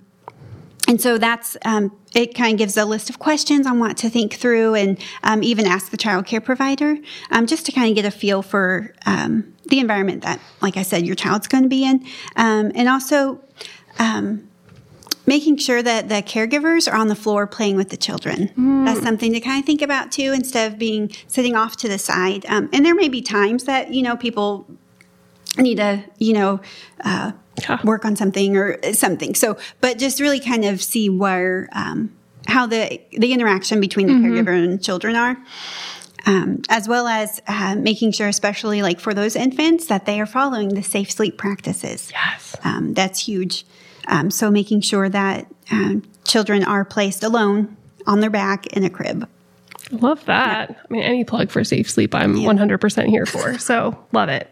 and 0.92 1.00
so 1.00 1.18
that's 1.18 1.56
um, 1.64 1.98
it. 2.14 2.36
Kind 2.36 2.56
of 2.56 2.58
gives 2.58 2.76
a 2.76 2.84
list 2.84 3.10
of 3.10 3.18
questions 3.18 3.66
on 3.66 3.80
what 3.80 3.96
to 3.98 4.10
think 4.10 4.34
through, 4.34 4.76
and 4.76 5.02
um, 5.24 5.42
even 5.42 5.66
ask 5.66 5.90
the 5.90 5.96
child 5.96 6.26
care 6.26 6.42
provider 6.42 6.98
um, 7.32 7.48
just 7.48 7.66
to 7.68 7.72
kind 7.72 7.90
of 7.90 7.96
get 7.96 8.04
a 8.04 8.12
feel 8.12 8.42
for 8.42 8.94
um, 9.06 9.54
the 9.70 9.80
environment 9.80 10.24
that, 10.24 10.42
like 10.62 10.76
I 10.76 10.82
said, 10.82 11.06
your 11.06 11.16
child's 11.16 11.48
going 11.48 11.64
to 11.64 11.70
be 11.70 11.86
in, 11.86 12.06
um, 12.36 12.74
and 12.76 12.90
also. 12.90 13.40
Um, 14.00 14.50
making 15.28 15.56
sure 15.56 15.84
that 15.84 16.10
the 16.10 16.16
caregivers 16.16 16.92
are 16.92 16.96
on 16.96 17.08
the 17.08 17.16
floor 17.16 17.46
playing 17.46 17.76
with 17.76 17.90
the 17.90 17.96
children. 17.96 18.52
That's 18.86 19.04
something 19.04 19.32
to 19.34 19.40
kind 19.40 19.60
of 19.60 19.66
think 19.66 19.84
about 19.84 20.12
too, 20.12 20.34
instead 20.34 20.72
of 20.72 20.80
being 20.80 21.12
sitting 21.28 21.56
off 21.56 21.78
to 21.78 21.88
the 21.88 22.00
side. 22.00 22.44
Um, 22.50 22.70
and 22.74 22.84
there 22.84 22.96
may 22.96 23.08
be 23.08 23.22
times 23.22 23.66
that 23.66 23.94
you 23.94 24.02
know 24.02 24.18
people 24.18 24.66
need 25.58 25.76
to 25.78 26.04
you 26.18 26.34
know 26.34 26.60
uh, 27.04 27.32
Yeah. 27.68 27.80
work 27.84 28.06
on 28.06 28.16
something 28.16 28.56
or 28.58 28.80
something. 28.94 29.36
So, 29.36 29.58
but 29.82 29.98
just 29.98 30.20
really 30.20 30.40
kind 30.40 30.66
of 30.66 30.82
see 30.82 31.10
where 31.10 31.68
um, 31.74 32.12
how 32.48 32.66
the 32.68 33.00
the 33.12 33.34
interaction 33.34 33.80
between 33.82 34.08
the 34.08 34.14
caregiver 34.14 34.56
and 34.64 34.82
children 34.84 35.16
are. 35.16 35.38
Um, 36.24 36.62
as 36.70 36.88
well 36.88 37.08
as 37.08 37.42
uh, 37.48 37.76
making 37.76 38.12
sure, 38.12 38.28
especially 38.28 38.84
like 38.84 39.00
for 39.00 39.12
those 39.16 39.36
infants, 39.36 39.88
that 39.88 40.06
they 40.06 40.22
are 40.22 40.28
following 40.28 40.70
the 40.76 40.84
safe 40.84 41.10
sleep 41.12 41.36
practices. 41.40 42.12
Yes. 42.12 42.56
Um, 42.64 42.94
that's 42.94 43.26
huge. 43.26 43.66
Um, 44.08 44.30
so 44.30 44.52
making 44.52 44.82
sure 44.82 45.10
that 45.10 45.48
um, 45.72 46.04
children 46.24 46.64
are 46.64 46.86
placed 46.86 47.24
alone 47.24 47.76
on 48.06 48.20
their 48.20 48.30
back 48.30 48.68
in 48.68 48.84
a 48.84 48.90
crib. 48.92 49.28
Love 49.92 50.24
that. 50.26 50.70
I 50.72 50.94
mean, 50.94 51.04
any 51.04 51.24
plug 51.24 51.50
for 51.50 51.64
safe 51.64 51.90
sleep, 51.90 52.16
I'm 52.16 52.36
100% 52.36 53.08
here 53.08 53.26
for. 53.26 53.58
So, 53.58 53.98
love 54.12 54.30
it. 54.30 54.50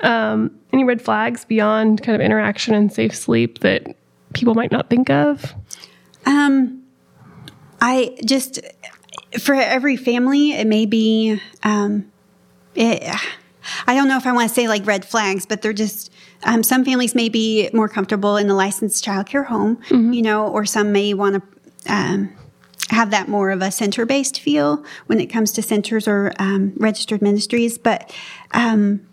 Um, 0.00 0.58
any 0.72 0.84
red 0.84 1.00
flags 1.00 1.44
beyond 1.44 2.02
kind 2.02 2.14
of 2.14 2.20
interaction 2.20 2.74
and 2.74 2.92
safe 2.92 3.14
sleep 3.14 3.60
that 3.60 3.96
people 4.34 4.54
might 4.54 4.70
not 4.70 4.90
think 4.90 5.08
of? 5.10 5.54
Um, 6.26 6.82
I 7.80 8.16
just 8.24 8.60
for 9.40 9.54
every 9.54 9.96
family, 9.96 10.52
it 10.52 10.66
may 10.66 10.86
be. 10.86 11.40
Um, 11.62 12.10
it, 12.74 13.02
I 13.86 13.94
don't 13.94 14.08
know 14.08 14.16
if 14.16 14.26
I 14.26 14.32
want 14.32 14.48
to 14.48 14.54
say 14.54 14.68
like 14.68 14.86
red 14.86 15.04
flags, 15.04 15.46
but 15.46 15.62
they're 15.62 15.72
just. 15.72 16.12
Um, 16.46 16.62
some 16.62 16.84
families 16.84 17.14
may 17.14 17.30
be 17.30 17.70
more 17.72 17.88
comfortable 17.88 18.36
in 18.36 18.48
the 18.48 18.54
licensed 18.54 19.02
childcare 19.02 19.46
home, 19.46 19.80
you 20.12 20.20
know, 20.20 20.46
or 20.48 20.66
some 20.66 20.92
may 20.92 21.14
want 21.14 21.42
to 21.42 21.92
um, 21.92 22.36
have 22.90 23.10
that 23.10 23.28
more 23.28 23.50
of 23.50 23.62
a 23.62 23.70
center 23.70 24.04
based 24.06 24.40
feel 24.40 24.84
when 25.06 25.20
it 25.20 25.26
comes 25.26 25.52
to 25.52 25.62
centers 25.62 26.06
or 26.06 26.32
um, 26.38 26.72
registered 26.76 27.22
ministries. 27.22 27.78
But 27.78 28.14
um, 28.52 29.06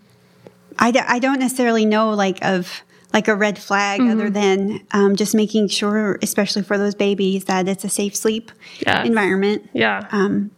I, 0.78 0.90
d- 0.90 1.00
I 1.00 1.18
don't 1.18 1.38
necessarily 1.38 1.84
know 1.86 2.10
like 2.10 2.44
of 2.44 2.82
like 3.12 3.28
a 3.28 3.34
red 3.34 3.58
flag 3.58 4.00
other 4.00 4.30
than 4.30 4.80
um, 4.92 5.16
just 5.16 5.34
making 5.34 5.68
sure, 5.68 6.18
especially 6.22 6.62
for 6.62 6.78
those 6.78 6.94
babies, 6.94 7.44
that 7.44 7.68
it's 7.68 7.84
a 7.84 7.88
safe 7.90 8.16
sleep 8.16 8.50
Yes. 8.86 9.06
environment. 9.06 9.68
Yeah. 9.74 10.08
Um, 10.12 10.50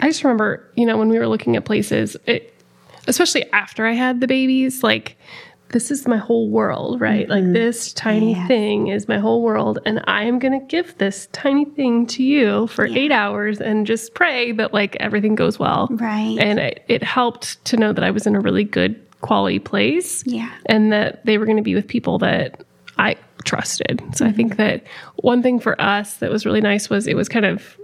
I 0.00 0.08
just 0.08 0.24
remember, 0.24 0.68
you 0.74 0.86
know, 0.86 0.96
when 0.98 1.08
we 1.08 1.18
were 1.20 1.28
looking 1.28 1.54
at 1.54 1.64
places, 1.64 2.16
it, 2.26 2.52
especially 3.06 3.50
after 3.52 3.86
I 3.86 3.92
had 3.92 4.20
the 4.20 4.26
babies, 4.26 4.82
like, 4.82 5.16
this 5.72 5.90
is 5.90 6.06
my 6.06 6.16
whole 6.16 6.48
world, 6.48 7.00
right? 7.00 7.28
Like, 7.28 7.42
mm-hmm. 7.42 7.54
this 7.54 7.92
tiny 7.92 8.34
Yes. 8.34 8.46
thing 8.46 8.88
is 8.88 9.08
my 9.08 9.18
whole 9.18 9.42
world. 9.42 9.78
And 9.84 10.02
I 10.06 10.24
am 10.24 10.38
going 10.38 10.58
to 10.58 10.64
give 10.66 10.96
this 10.98 11.28
tiny 11.32 11.64
thing 11.64 12.06
to 12.08 12.22
you 12.22 12.66
for 12.68 12.86
eight 12.86 13.10
hours 13.10 13.60
and 13.60 13.86
just 13.86 14.14
pray 14.14 14.52
that, 14.52 14.72
like, 14.72 14.96
everything 15.00 15.34
goes 15.34 15.58
well. 15.58 15.88
Right. 15.90 16.38
And 16.38 16.58
it, 16.58 16.84
it 16.88 17.02
helped 17.02 17.64
to 17.66 17.76
know 17.76 17.92
that 17.92 18.04
I 18.04 18.10
was 18.10 18.26
in 18.26 18.36
a 18.36 18.40
really 18.40 18.64
good 18.64 19.00
quality 19.22 19.58
place. 19.58 20.22
Yeah. 20.26 20.50
And 20.66 20.92
that 20.92 21.24
they 21.26 21.38
were 21.38 21.46
going 21.46 21.56
to 21.56 21.62
be 21.62 21.74
with 21.74 21.88
people 21.88 22.18
that 22.18 22.62
I 22.98 23.16
trusted. 23.44 24.02
So 24.14 24.24
I 24.24 24.28
mm-hmm. 24.28 24.36
think 24.36 24.56
that 24.56 24.84
one 25.16 25.42
thing 25.42 25.58
for 25.58 25.80
us 25.80 26.14
that 26.18 26.30
was 26.30 26.46
really 26.46 26.60
nice 26.60 26.88
was 26.88 27.06
it 27.06 27.16
was 27.16 27.28
kind 27.28 27.46
of 27.46 27.76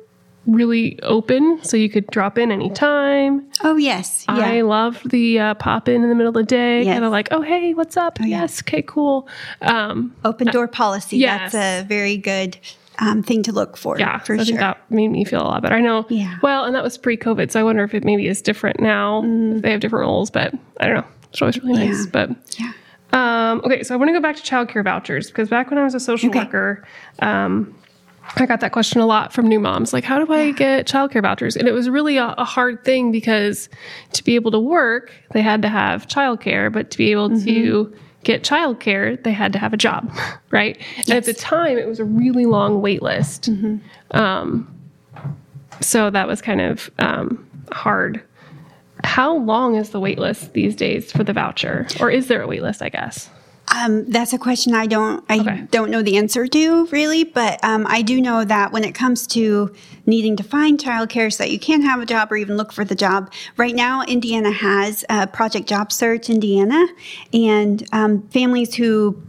really 0.46 0.98
open 1.02 1.58
so 1.62 1.76
you 1.76 1.90
could 1.90 2.06
drop 2.08 2.38
in 2.38 2.50
anytime. 2.50 3.44
oh 3.62 3.76
yes, 3.76 4.24
yeah, 4.28 4.34
I 4.38 4.60
loved 4.62 5.10
the 5.10 5.38
uh, 5.38 5.54
pop 5.54 5.88
in 5.88 6.02
in 6.02 6.08
the 6.08 6.14
middle 6.14 6.28
of 6.30 6.34
the 6.34 6.42
day, 6.42 6.82
Yes. 6.82 6.94
kind 6.94 7.04
of 7.04 7.10
like, 7.12 7.28
oh, 7.30 7.42
hey, 7.42 7.74
what's 7.74 7.96
up? 7.96 8.18
yeah. 8.20 8.26
Yes, 8.26 8.62
okay, 8.62 8.82
cool. 8.82 9.28
Um, 9.62 10.14
open 10.24 10.46
door 10.48 10.68
policy. 10.68 11.18
yes. 11.18 11.52
That's 11.52 11.84
a 11.84 11.86
very 11.86 12.16
good 12.16 12.56
um, 13.00 13.22
thing 13.22 13.42
to 13.44 13.52
look 13.52 13.76
for. 13.76 13.98
yeah, 13.98 14.18
for 14.20 14.34
I 14.34 14.38
think 14.38 14.48
sure. 14.48 14.58
that 14.58 14.78
made 14.90 15.08
me 15.08 15.24
feel 15.24 15.42
a 15.42 15.44
lot 15.44 15.62
better. 15.62 15.74
I 15.76 15.80
know, 15.80 16.06
Yeah. 16.08 16.38
well, 16.42 16.64
and 16.64 16.74
that 16.74 16.82
was 16.82 16.96
pre 16.98 17.16
COVID, 17.16 17.50
so 17.50 17.60
I 17.60 17.62
wonder 17.62 17.84
if 17.84 17.94
it 17.94 18.04
maybe 18.04 18.26
is 18.26 18.40
different 18.42 18.80
now. 18.80 19.22
If 19.24 19.62
they 19.62 19.70
have 19.70 19.80
different 19.80 20.02
roles, 20.06 20.30
but 20.30 20.54
I 20.80 20.86
don't 20.86 20.96
know. 20.96 21.06
It's 21.30 21.42
always 21.42 21.62
really 21.62 21.86
nice. 21.86 21.94
Mm. 21.96 22.04
Yeah. 22.06 22.10
But 22.12 22.58
yeah. 22.58 22.72
Um, 23.12 23.62
okay, 23.64 23.82
so 23.82 23.94
I 23.94 23.96
want 23.96 24.08
to 24.08 24.12
go 24.12 24.20
back 24.20 24.36
to 24.36 24.42
childcare 24.42 24.82
vouchers 24.84 25.28
because 25.28 25.48
back 25.48 25.70
when 25.70 25.78
I 25.78 25.84
was 25.84 25.94
a 25.94 26.00
social 26.00 26.28
Okay. 26.30 26.40
worker, 26.40 26.84
um, 27.20 27.74
I 28.36 28.46
got 28.46 28.60
that 28.60 28.72
question 28.72 29.00
a 29.00 29.06
lot 29.06 29.32
from 29.32 29.46
new 29.46 29.58
moms. 29.58 29.92
Like, 29.92 30.04
how 30.04 30.22
do 30.24 30.32
I 30.32 30.52
get 30.52 30.86
childcare 30.86 31.22
vouchers? 31.22 31.56
And 31.56 31.66
it 31.66 31.72
was 31.72 31.88
really 31.88 32.16
a, 32.18 32.34
a 32.38 32.44
hard 32.44 32.84
thing 32.84 33.10
because 33.10 33.68
to 34.12 34.22
be 34.22 34.34
able 34.34 34.50
to 34.50 34.60
work, 34.60 35.12
they 35.32 35.42
had 35.42 35.62
to 35.62 35.68
have 35.68 36.06
childcare, 36.06 36.72
but 36.72 36.90
to 36.90 36.98
be 36.98 37.10
able 37.10 37.30
to 37.40 37.92
get 38.24 38.42
childcare, 38.42 39.22
they 39.24 39.32
had 39.32 39.52
to 39.54 39.58
have 39.58 39.72
a 39.72 39.76
job, 39.76 40.12
right? 40.50 40.78
And 40.98 41.10
at 41.10 41.24
the 41.24 41.34
time, 41.34 41.78
it 41.78 41.86
was 41.86 41.98
a 42.00 42.04
really 42.04 42.46
long 42.46 42.82
wait 42.82 43.02
list. 43.02 43.48
Um, 44.10 44.74
so 45.80 46.10
that 46.10 46.26
was 46.26 46.42
kind 46.42 46.60
of 46.60 46.90
um, 46.98 47.48
hard. 47.72 48.22
How 49.04 49.36
long 49.36 49.76
is 49.76 49.90
the 49.90 50.00
wait 50.00 50.18
list 50.18 50.52
these 50.52 50.74
days 50.74 51.12
for 51.12 51.22
the 51.24 51.32
voucher, 51.32 51.86
or 52.00 52.10
is 52.10 52.26
there 52.26 52.42
a 52.42 52.46
wait 52.48 52.62
list? 52.62 52.82
I 52.82 52.88
guess. 52.88 53.30
Um, 53.74 54.06
that's 54.06 54.32
a 54.32 54.38
question 54.38 54.74
I 54.74 54.86
don't 54.86 55.24
I 55.28 55.40
Okay. 55.40 55.62
don't 55.70 55.90
know 55.90 56.02
the 56.02 56.16
answer 56.16 56.46
to 56.46 56.86
really, 56.86 57.24
but 57.24 57.62
um, 57.62 57.86
I 57.88 58.02
do 58.02 58.20
know 58.20 58.44
that 58.44 58.72
when 58.72 58.84
it 58.84 58.94
comes 58.94 59.26
to 59.28 59.74
needing 60.06 60.36
to 60.36 60.42
find 60.42 60.78
childcare 60.78 61.32
so 61.32 61.44
that 61.44 61.50
you 61.50 61.58
can 61.58 61.82
have 61.82 62.00
a 62.00 62.06
job 62.06 62.32
or 62.32 62.36
even 62.36 62.56
look 62.56 62.72
for 62.72 62.84
the 62.84 62.94
job, 62.94 63.30
right 63.56 63.74
now 63.74 64.02
Indiana 64.04 64.50
has 64.50 65.04
uh, 65.08 65.26
Project 65.26 65.68
Job 65.68 65.92
Search 65.92 66.30
Indiana, 66.30 66.86
and 67.32 67.86
um, 67.92 68.22
families 68.28 68.74
who 68.74 69.22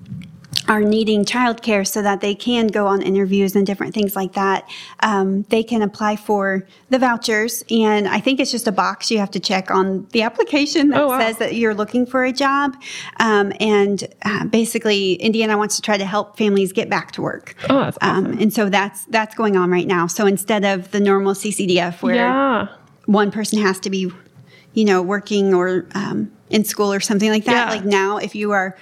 are 0.70 0.82
needing 0.82 1.26
childcare 1.26 1.86
so 1.86 2.02
that 2.04 2.22
they 2.22 2.36
can 2.36 2.68
go 2.68 2.86
on 2.86 3.02
interviews 3.02 3.56
and 3.56 3.66
different 3.66 3.94
things 3.94 4.16
like 4.16 4.34
that. 4.34 4.70
Um, 5.00 5.42
they 5.50 5.64
can 5.64 5.82
apply 5.82 6.16
for 6.16 6.66
the 6.90 7.00
vouchers, 7.00 7.64
and 7.72 8.08
I 8.08 8.20
think 8.20 8.40
it's 8.40 8.52
just 8.52 8.68
a 8.68 8.72
box 8.72 9.10
you 9.10 9.18
have 9.18 9.32
to 9.32 9.40
check 9.40 9.72
on 9.72 10.08
the 10.12 10.22
application 10.22 10.90
that 10.90 11.02
Oh, 11.02 11.08
wow. 11.08 11.20
says 11.20 11.40
that 11.40 11.56
you're 11.56 11.74
looking 11.74 12.06
for 12.06 12.24
a 12.24 12.32
job. 12.32 12.76
Um, 13.20 13.52
and 13.60 14.08
uh, 14.24 14.46
basically, 14.46 15.14
Indiana 15.16 15.58
wants 15.58 15.76
to 15.78 15.82
try 15.82 15.98
to 15.98 16.06
help 16.06 16.38
families 16.38 16.72
get 16.72 16.88
back 16.88 17.12
to 17.14 17.22
work. 17.24 17.56
Oh, 17.68 17.80
that's 17.80 17.98
awesome. 18.02 18.26
Um, 18.28 18.40
and 18.40 18.54
so 18.54 18.70
that's 18.70 19.06
that's 19.06 19.34
going 19.34 19.58
on 19.58 19.72
right 19.72 19.88
now. 19.88 20.06
So 20.06 20.28
instead 20.28 20.64
of 20.64 20.92
the 20.92 21.00
normal 21.00 21.34
CCDF 21.34 22.04
where 22.04 22.16
yeah. 22.16 22.68
one 23.08 23.32
person 23.32 23.60
has 23.60 23.80
to 23.80 23.90
be, 23.90 24.12
you 24.74 24.86
know, 24.86 25.02
working 25.02 25.54
or 25.54 25.88
um, 25.96 26.32
in 26.52 26.64
school 26.64 26.94
or 26.94 27.00
something 27.00 27.32
like 27.32 27.46
that. 27.46 27.68
Yeah. 27.68 27.70
Like 27.72 27.86
now, 27.86 28.18
if 28.18 28.36
you 28.36 28.52
are 28.52 28.78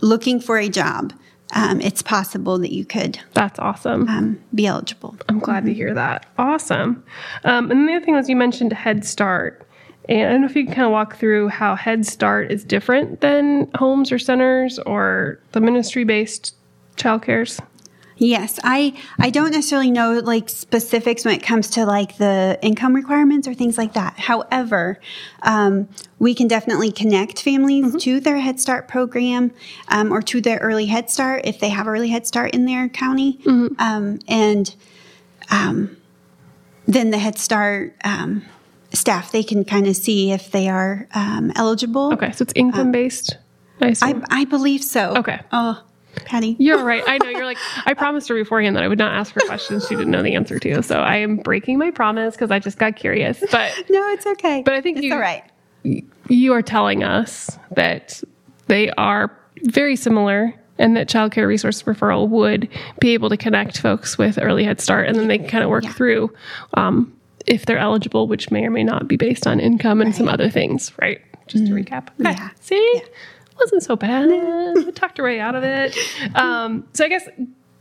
looking 0.00 0.40
for 0.40 0.58
a 0.58 0.68
job, 0.68 1.12
um, 1.54 1.80
it's 1.80 2.02
possible 2.02 2.58
that 2.58 2.72
you 2.72 2.84
could 2.84 3.18
That's 3.34 3.58
awesome. 3.58 4.08
um, 4.08 4.40
be 4.54 4.66
eligible. 4.66 5.16
I'm 5.28 5.40
glad 5.40 5.64
to 5.66 5.74
hear 5.74 5.92
that. 5.94 6.26
Awesome. 6.38 7.02
Um, 7.44 7.70
and 7.70 7.88
the 7.88 7.94
other 7.94 8.04
thing 8.04 8.14
was 8.14 8.28
you 8.28 8.36
mentioned 8.36 8.72
Head 8.72 9.04
Start. 9.04 9.66
And 10.08 10.28
I 10.28 10.32
don't 10.32 10.40
know 10.42 10.46
if 10.46 10.56
you 10.56 10.64
can 10.64 10.74
kind 10.74 10.86
of 10.86 10.92
walk 10.92 11.16
through 11.16 11.48
how 11.48 11.74
Head 11.74 12.06
Start 12.06 12.50
is 12.50 12.64
different 12.64 13.20
than 13.20 13.70
homes 13.74 14.12
or 14.12 14.18
centers 14.18 14.78
or 14.80 15.40
the 15.52 15.60
ministry 15.60 16.04
based 16.04 16.54
childcares. 16.96 17.60
Yes, 18.22 18.60
I 18.62 18.92
I 19.18 19.30
don't 19.30 19.50
necessarily 19.50 19.90
know 19.90 20.18
like 20.18 20.50
specifics 20.50 21.24
when 21.24 21.34
it 21.34 21.42
comes 21.42 21.70
to 21.70 21.86
like 21.86 22.18
the 22.18 22.58
income 22.60 22.94
requirements 22.94 23.48
or 23.48 23.54
things 23.54 23.78
like 23.78 23.94
that. 23.94 24.18
However, 24.18 25.00
um, 25.42 25.88
we 26.18 26.34
can 26.34 26.46
definitely 26.46 26.92
connect 26.92 27.40
families 27.40 27.96
to 28.04 28.20
their 28.20 28.36
Head 28.36 28.60
Start 28.60 28.88
program 28.88 29.52
um, 29.88 30.12
or 30.12 30.20
to 30.20 30.42
their 30.42 30.58
Early 30.58 30.84
Head 30.84 31.08
Start 31.08 31.46
if 31.46 31.60
they 31.60 31.70
have 31.70 31.88
Early 31.88 32.10
Head 32.10 32.26
Start 32.26 32.52
in 32.52 32.66
their 32.66 32.90
county, 32.90 33.40
um, 33.78 34.18
and 34.28 34.74
um, 35.50 35.96
then 36.86 37.12
the 37.12 37.18
Head 37.18 37.38
Start 37.38 37.96
um, 38.04 38.44
staff 38.92 39.32
they 39.32 39.42
can 39.42 39.64
kind 39.64 39.86
of 39.86 39.96
see 39.96 40.30
if 40.30 40.50
they 40.50 40.68
are 40.68 41.08
um, 41.14 41.52
eligible. 41.56 42.12
Okay, 42.12 42.32
so 42.32 42.42
it's 42.42 42.52
income 42.54 42.92
based. 42.92 43.38
I 43.80 43.94
I. 44.02 44.22
I 44.28 44.44
believe 44.44 44.84
so. 44.84 45.14
Okay. 45.16 45.40
Oh, 45.52 45.82
Patty. 46.24 46.56
You're 46.58 46.82
right. 46.84 47.02
I 47.06 47.18
know. 47.18 47.28
You're 47.30 47.44
like, 47.44 47.58
I 47.86 47.94
promised 47.94 48.28
her 48.28 48.34
beforehand 48.34 48.76
that 48.76 48.82
I 48.82 48.88
would 48.88 48.98
not 48.98 49.12
ask 49.12 49.32
her 49.34 49.40
questions 49.46 49.86
she 49.88 49.94
didn't 49.96 50.10
know 50.10 50.22
the 50.22 50.34
answer 50.34 50.58
to. 50.58 50.82
So 50.82 51.00
I 51.00 51.16
am 51.16 51.36
breaking 51.36 51.78
my 51.78 51.90
promise 51.90 52.34
because 52.34 52.50
I 52.50 52.58
just 52.58 52.78
got 52.78 52.96
curious. 52.96 53.40
But 53.52 53.72
No, 53.90 54.08
it's 54.12 54.26
okay. 54.26 54.62
But 54.64 54.74
I 54.74 54.80
think 54.80 54.98
it's 54.98 55.06
you- 55.06 55.14
all 55.14 55.20
right. 55.20 55.42
you 56.28 56.52
are 56.52 56.62
telling 56.62 57.02
us 57.04 57.58
that 57.76 58.22
they 58.66 58.90
are 58.92 59.36
very 59.64 59.96
similar 59.96 60.54
and 60.78 60.96
that 60.96 61.08
child 61.08 61.32
care 61.32 61.46
resource 61.46 61.82
referral 61.82 62.28
would 62.28 62.68
be 63.00 63.10
able 63.14 63.28
to 63.28 63.36
connect 63.36 63.78
folks 63.78 64.16
with 64.16 64.38
early 64.40 64.64
head 64.64 64.80
start 64.80 65.06
and 65.08 65.18
then 65.18 65.28
they 65.28 65.38
can 65.38 65.48
kind 65.48 65.62
of 65.64 65.68
work 65.70 65.84
Yeah. 65.84 65.92
through 65.92 66.32
um, 66.74 67.14
if 67.46 67.66
they're 67.66 67.78
eligible 67.78 68.26
which 68.28 68.50
may 68.50 68.64
or 68.64 68.70
may 68.70 68.84
not 68.84 69.06
be 69.06 69.16
based 69.16 69.46
on 69.46 69.60
income 69.60 70.00
and 70.00 70.14
some 70.14 70.28
other 70.28 70.48
things 70.48 70.92
right 71.02 71.20
just 71.48 71.66
to 71.66 71.72
recap 71.72 72.08
okay. 72.20 72.30
Mm-hmm. 72.30 72.42
Yeah. 72.42 72.48
see 72.60 73.02
wasn't 73.60 73.82
so 73.82 73.96
bad 73.96 74.26
we 74.74 74.90
talked 74.92 75.18
our 75.20 75.24
way 75.24 75.38
out 75.40 75.54
of 75.54 75.62
it 75.64 75.96
um, 76.34 76.86
so 76.92 77.04
i 77.04 77.08
guess 77.08 77.28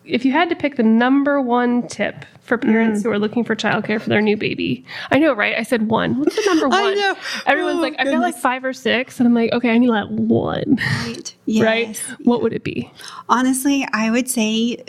if 0.05 0.25
you 0.25 0.31
had 0.31 0.49
to 0.49 0.55
pick 0.55 0.75
the 0.75 0.83
number 0.83 1.39
one 1.41 1.87
tip 1.87 2.25
for 2.41 2.57
Mm. 2.57 2.61
parents 2.63 3.03
who 3.03 3.11
are 3.11 3.19
looking 3.19 3.43
for 3.43 3.55
childcare 3.55 4.01
for 4.01 4.09
their 4.09 4.21
new 4.21 4.35
baby, 4.35 4.83
I 5.11 5.19
know, 5.19 5.33
right? 5.35 5.55
I 5.55 5.61
said 5.61 5.87
one. 5.87 6.17
What's 6.17 6.35
the 6.35 6.41
number 6.47 6.67
one? 6.69 6.79
I 6.83 6.93
know. 6.95 7.15
Everyone's 7.45 7.77
Oh, 7.77 7.81
like, 7.81 7.95
I've 7.99 8.07
got 8.07 8.19
like 8.21 8.35
five 8.35 8.65
or 8.65 8.73
six, 8.73 9.19
and 9.19 9.27
I'm 9.27 9.35
like, 9.35 9.51
okay, 9.51 9.69
I 9.69 9.77
need 9.77 9.91
that 9.91 10.09
one, 10.09 10.79
Right. 11.05 11.35
Yes. 11.45 11.63
right? 11.63 12.17
What 12.25 12.41
would 12.41 12.53
it 12.53 12.63
be? 12.63 12.91
Honestly, 13.27 13.87
I 13.93 14.09
would 14.09 14.27
say 14.27 14.83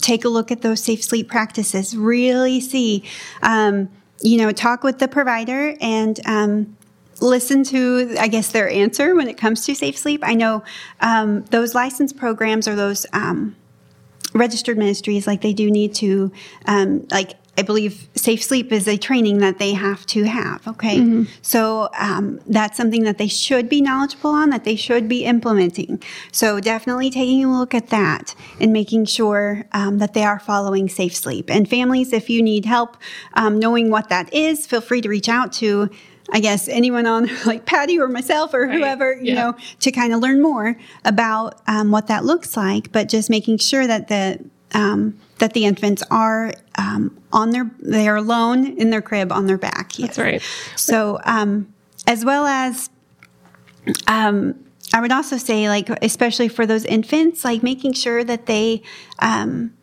take 0.00 0.24
a 0.24 0.28
look 0.28 0.52
at 0.52 0.62
those 0.62 0.80
safe 0.84 1.02
sleep 1.02 1.28
practices. 1.28 1.96
Really 1.96 2.60
see, 2.60 3.02
um, 3.42 3.88
you 4.22 4.38
know, 4.38 4.52
talk 4.52 4.84
with 4.84 5.00
the 5.00 5.08
provider 5.08 5.74
and 5.80 6.20
um, 6.26 6.76
listen 7.20 7.64
to, 7.64 8.16
I 8.18 8.28
guess, 8.28 8.48
their 8.48 8.68
answer 8.68 9.14
when 9.14 9.28
it 9.28 9.36
comes 9.36 9.64
to 9.66 9.74
safe 9.74 9.98
sleep. 9.98 10.22
I 10.24 10.34
know 10.34 10.64
um, 11.00 11.42
those 11.46 11.74
license 11.74 12.12
programs 12.12 12.66
or 12.66 12.74
those 12.74 13.06
um, 13.12 13.56
registered 14.34 14.78
ministries, 14.78 15.26
like 15.26 15.40
they 15.42 15.52
do 15.52 15.70
need 15.70 15.94
to, 15.96 16.32
um, 16.66 17.06
like 17.10 17.34
I 17.58 17.62
believe 17.62 18.08
safe 18.14 18.42
sleep 18.42 18.72
is 18.72 18.88
a 18.88 18.96
training 18.96 19.38
that 19.38 19.58
they 19.58 19.74
have 19.74 20.06
to 20.06 20.24
have. 20.24 20.66
Okay. 20.66 20.98
Mm-hmm. 20.98 21.24
So 21.42 21.90
um, 21.98 22.40
that's 22.46 22.76
something 22.76 23.02
that 23.02 23.18
they 23.18 23.28
should 23.28 23.68
be 23.68 23.82
knowledgeable 23.82 24.30
on, 24.30 24.48
that 24.50 24.64
they 24.64 24.76
should 24.76 25.08
be 25.08 25.24
implementing. 25.24 26.02
So 26.32 26.58
definitely 26.60 27.10
taking 27.10 27.44
a 27.44 27.58
look 27.58 27.74
at 27.74 27.88
that 27.88 28.34
and 28.60 28.72
making 28.72 29.06
sure 29.06 29.66
um, 29.72 29.98
that 29.98 30.14
they 30.14 30.24
are 30.24 30.38
following 30.38 30.88
safe 30.88 31.14
sleep. 31.14 31.50
And 31.50 31.68
families, 31.68 32.14
if 32.14 32.30
you 32.30 32.40
need 32.42 32.64
help 32.64 32.96
um, 33.34 33.58
knowing 33.58 33.90
what 33.90 34.08
that 34.08 34.32
is, 34.32 34.66
feel 34.66 34.80
free 34.80 35.02
to 35.02 35.08
reach 35.08 35.28
out 35.28 35.52
to 35.54 35.90
I 36.32 36.40
guess 36.40 36.68
anyone 36.68 37.06
on 37.06 37.28
like 37.46 37.66
Patty 37.66 37.98
or 37.98 38.08
myself 38.08 38.54
or 38.54 38.68
whoever, 38.68 39.14
you 39.14 39.34
yeah. 39.34 39.34
know, 39.34 39.56
to 39.80 39.90
kind 39.90 40.12
of 40.12 40.20
learn 40.20 40.40
more 40.42 40.76
about 41.04 41.60
um, 41.66 41.90
what 41.90 42.06
that 42.08 42.24
looks 42.24 42.56
like, 42.56 42.92
but 42.92 43.08
just 43.08 43.30
making 43.30 43.58
sure 43.58 43.86
that 43.86 44.08
the 44.08 44.44
um, 44.72 45.18
that 45.38 45.52
the 45.52 45.64
infants 45.64 46.02
are 46.10 46.52
um, 46.76 47.18
on 47.32 47.50
their 47.50 47.70
they 47.80 48.08
are 48.08 48.16
alone 48.16 48.78
in 48.78 48.90
their 48.90 49.02
crib 49.02 49.32
on 49.32 49.46
their 49.46 49.58
back. 49.58 49.98
Yes. 49.98 50.08
That's 50.08 50.18
right. 50.18 50.42
So 50.76 51.18
um, 51.24 51.72
as 52.06 52.24
well 52.24 52.46
as 52.46 52.90
um, 54.06 54.64
I 54.92 55.00
would 55.00 55.12
also 55.12 55.36
say 55.36 55.68
like 55.68 55.88
especially 56.02 56.48
for 56.48 56.66
those 56.66 56.84
infants, 56.84 57.44
like 57.44 57.62
making 57.62 57.94
sure 57.94 58.22
that 58.24 58.46
they 58.46 58.82
um, 59.18 59.74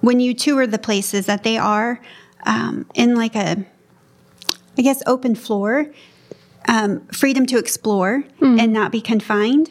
when 0.00 0.20
you 0.20 0.34
tour 0.34 0.66
the 0.66 0.78
places 0.78 1.26
that 1.26 1.42
they 1.42 1.58
are 1.58 2.00
in 2.94 3.14
like 3.14 3.36
a 3.36 3.64
I 4.78 4.82
guess, 4.82 5.02
open 5.06 5.34
floor, 5.34 5.86
um, 6.68 7.06
freedom 7.08 7.46
to 7.46 7.58
explore 7.58 8.24
mm. 8.40 8.60
and 8.60 8.72
not 8.72 8.92
be 8.92 9.00
confined. 9.00 9.70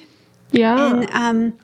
Yeah. 0.52 0.88
And 0.88 1.10
um, 1.12 1.58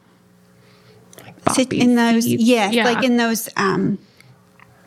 like 1.23 1.35
sit 1.53 1.73
in 1.73 1.95
those, 1.95 2.25
yes, 2.25 2.73
yeah. 2.73 2.85
like 2.85 3.03
in 3.03 3.17
those 3.17 3.49
um, 3.57 3.99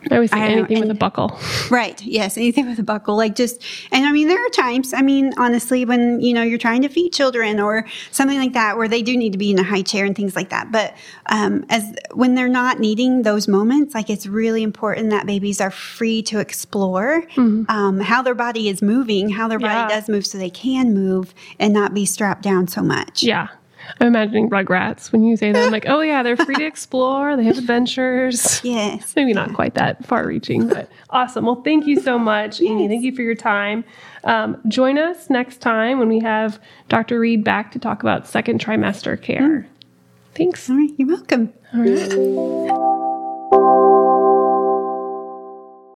I 0.09 0.15
always 0.15 0.31
say 0.31 0.39
I 0.39 0.47
anything 0.47 0.75
know, 0.75 0.81
and, 0.81 0.89
with 0.89 0.97
a 0.97 0.99
buckle. 0.99 1.39
Right. 1.69 2.01
Yes. 2.03 2.37
Anything 2.37 2.67
with 2.67 2.79
a 2.79 2.83
buckle. 2.83 3.15
Like 3.15 3.35
just, 3.35 3.61
and 3.91 4.05
I 4.05 4.11
mean, 4.11 4.27
there 4.27 4.43
are 4.43 4.49
times, 4.49 4.93
I 4.93 5.01
mean, 5.01 5.33
honestly, 5.37 5.85
when, 5.85 6.19
you 6.21 6.33
know, 6.33 6.41
you're 6.41 6.57
trying 6.57 6.81
to 6.81 6.89
feed 6.89 7.11
children 7.11 7.59
or 7.59 7.85
something 8.11 8.37
like 8.37 8.53
that, 8.53 8.77
where 8.77 8.87
they 8.87 9.01
do 9.01 9.15
need 9.15 9.31
to 9.33 9.37
be 9.37 9.51
in 9.51 9.59
a 9.59 9.63
high 9.63 9.83
chair 9.83 10.05
and 10.05 10.15
things 10.15 10.35
like 10.35 10.49
that. 10.49 10.71
But 10.71 10.95
um, 11.27 11.65
as 11.69 11.93
when 12.13 12.35
they're 12.35 12.47
not 12.47 12.79
needing 12.79 13.21
those 13.21 13.47
moments, 13.47 13.93
like 13.93 14.09
it's 14.09 14.25
really 14.25 14.63
important 14.63 15.11
that 15.11 15.25
babies 15.25 15.61
are 15.61 15.71
free 15.71 16.21
to 16.23 16.39
explore 16.39 17.21
mm-hmm. 17.35 17.63
um, 17.69 17.99
how 17.99 18.21
their 18.21 18.35
body 18.35 18.69
is 18.69 18.81
moving, 18.81 19.29
how 19.29 19.47
their 19.47 19.59
body 19.59 19.73
yeah. 19.73 19.99
does 19.99 20.09
move 20.09 20.25
so 20.25 20.37
they 20.37 20.49
can 20.49 20.93
move 20.93 21.33
and 21.59 21.73
not 21.73 21.93
be 21.93 22.05
strapped 22.05 22.41
down 22.41 22.67
so 22.67 22.81
much. 22.81 23.21
Yeah. 23.23 23.49
I'm 23.99 24.07
imagining 24.07 24.49
Rugrats 24.49 25.11
when 25.11 25.23
you 25.23 25.37
say 25.37 25.51
that. 25.51 25.65
I'm 25.65 25.71
like, 25.71 25.87
oh 25.87 26.01
yeah, 26.01 26.23
they're 26.23 26.37
free 26.37 26.55
to 26.55 26.65
explore. 26.65 27.35
They 27.35 27.43
have 27.45 27.57
adventures. 27.57 28.61
Yes. 28.63 29.13
Maybe 29.15 29.33
not 29.33 29.53
quite 29.53 29.75
that 29.75 30.05
far 30.05 30.25
reaching, 30.25 30.67
but 30.67 30.89
awesome. 31.09 31.45
Well, 31.45 31.61
thank 31.61 31.85
you 31.85 31.99
so 31.99 32.17
much, 32.17 32.59
yes. 32.59 32.71
Amy. 32.71 32.87
Thank 32.87 33.03
you 33.03 33.15
for 33.15 33.21
your 33.21 33.35
time. 33.35 33.83
Um, 34.23 34.61
join 34.67 34.97
us 34.97 35.29
next 35.29 35.57
time 35.57 35.99
when 35.99 36.09
we 36.09 36.19
have 36.19 36.59
Dr. 36.89 37.19
Reed 37.19 37.43
back 37.43 37.71
to 37.71 37.79
talk 37.79 38.01
about 38.01 38.27
second 38.27 38.63
trimester 38.63 39.21
care. 39.21 39.41
Mm. 39.41 39.65
Thanks. 40.35 40.69
All 40.69 40.77
right. 40.77 40.91
You're 40.97 41.09
welcome. 41.09 41.53
All 41.73 41.81
right. 41.81 42.97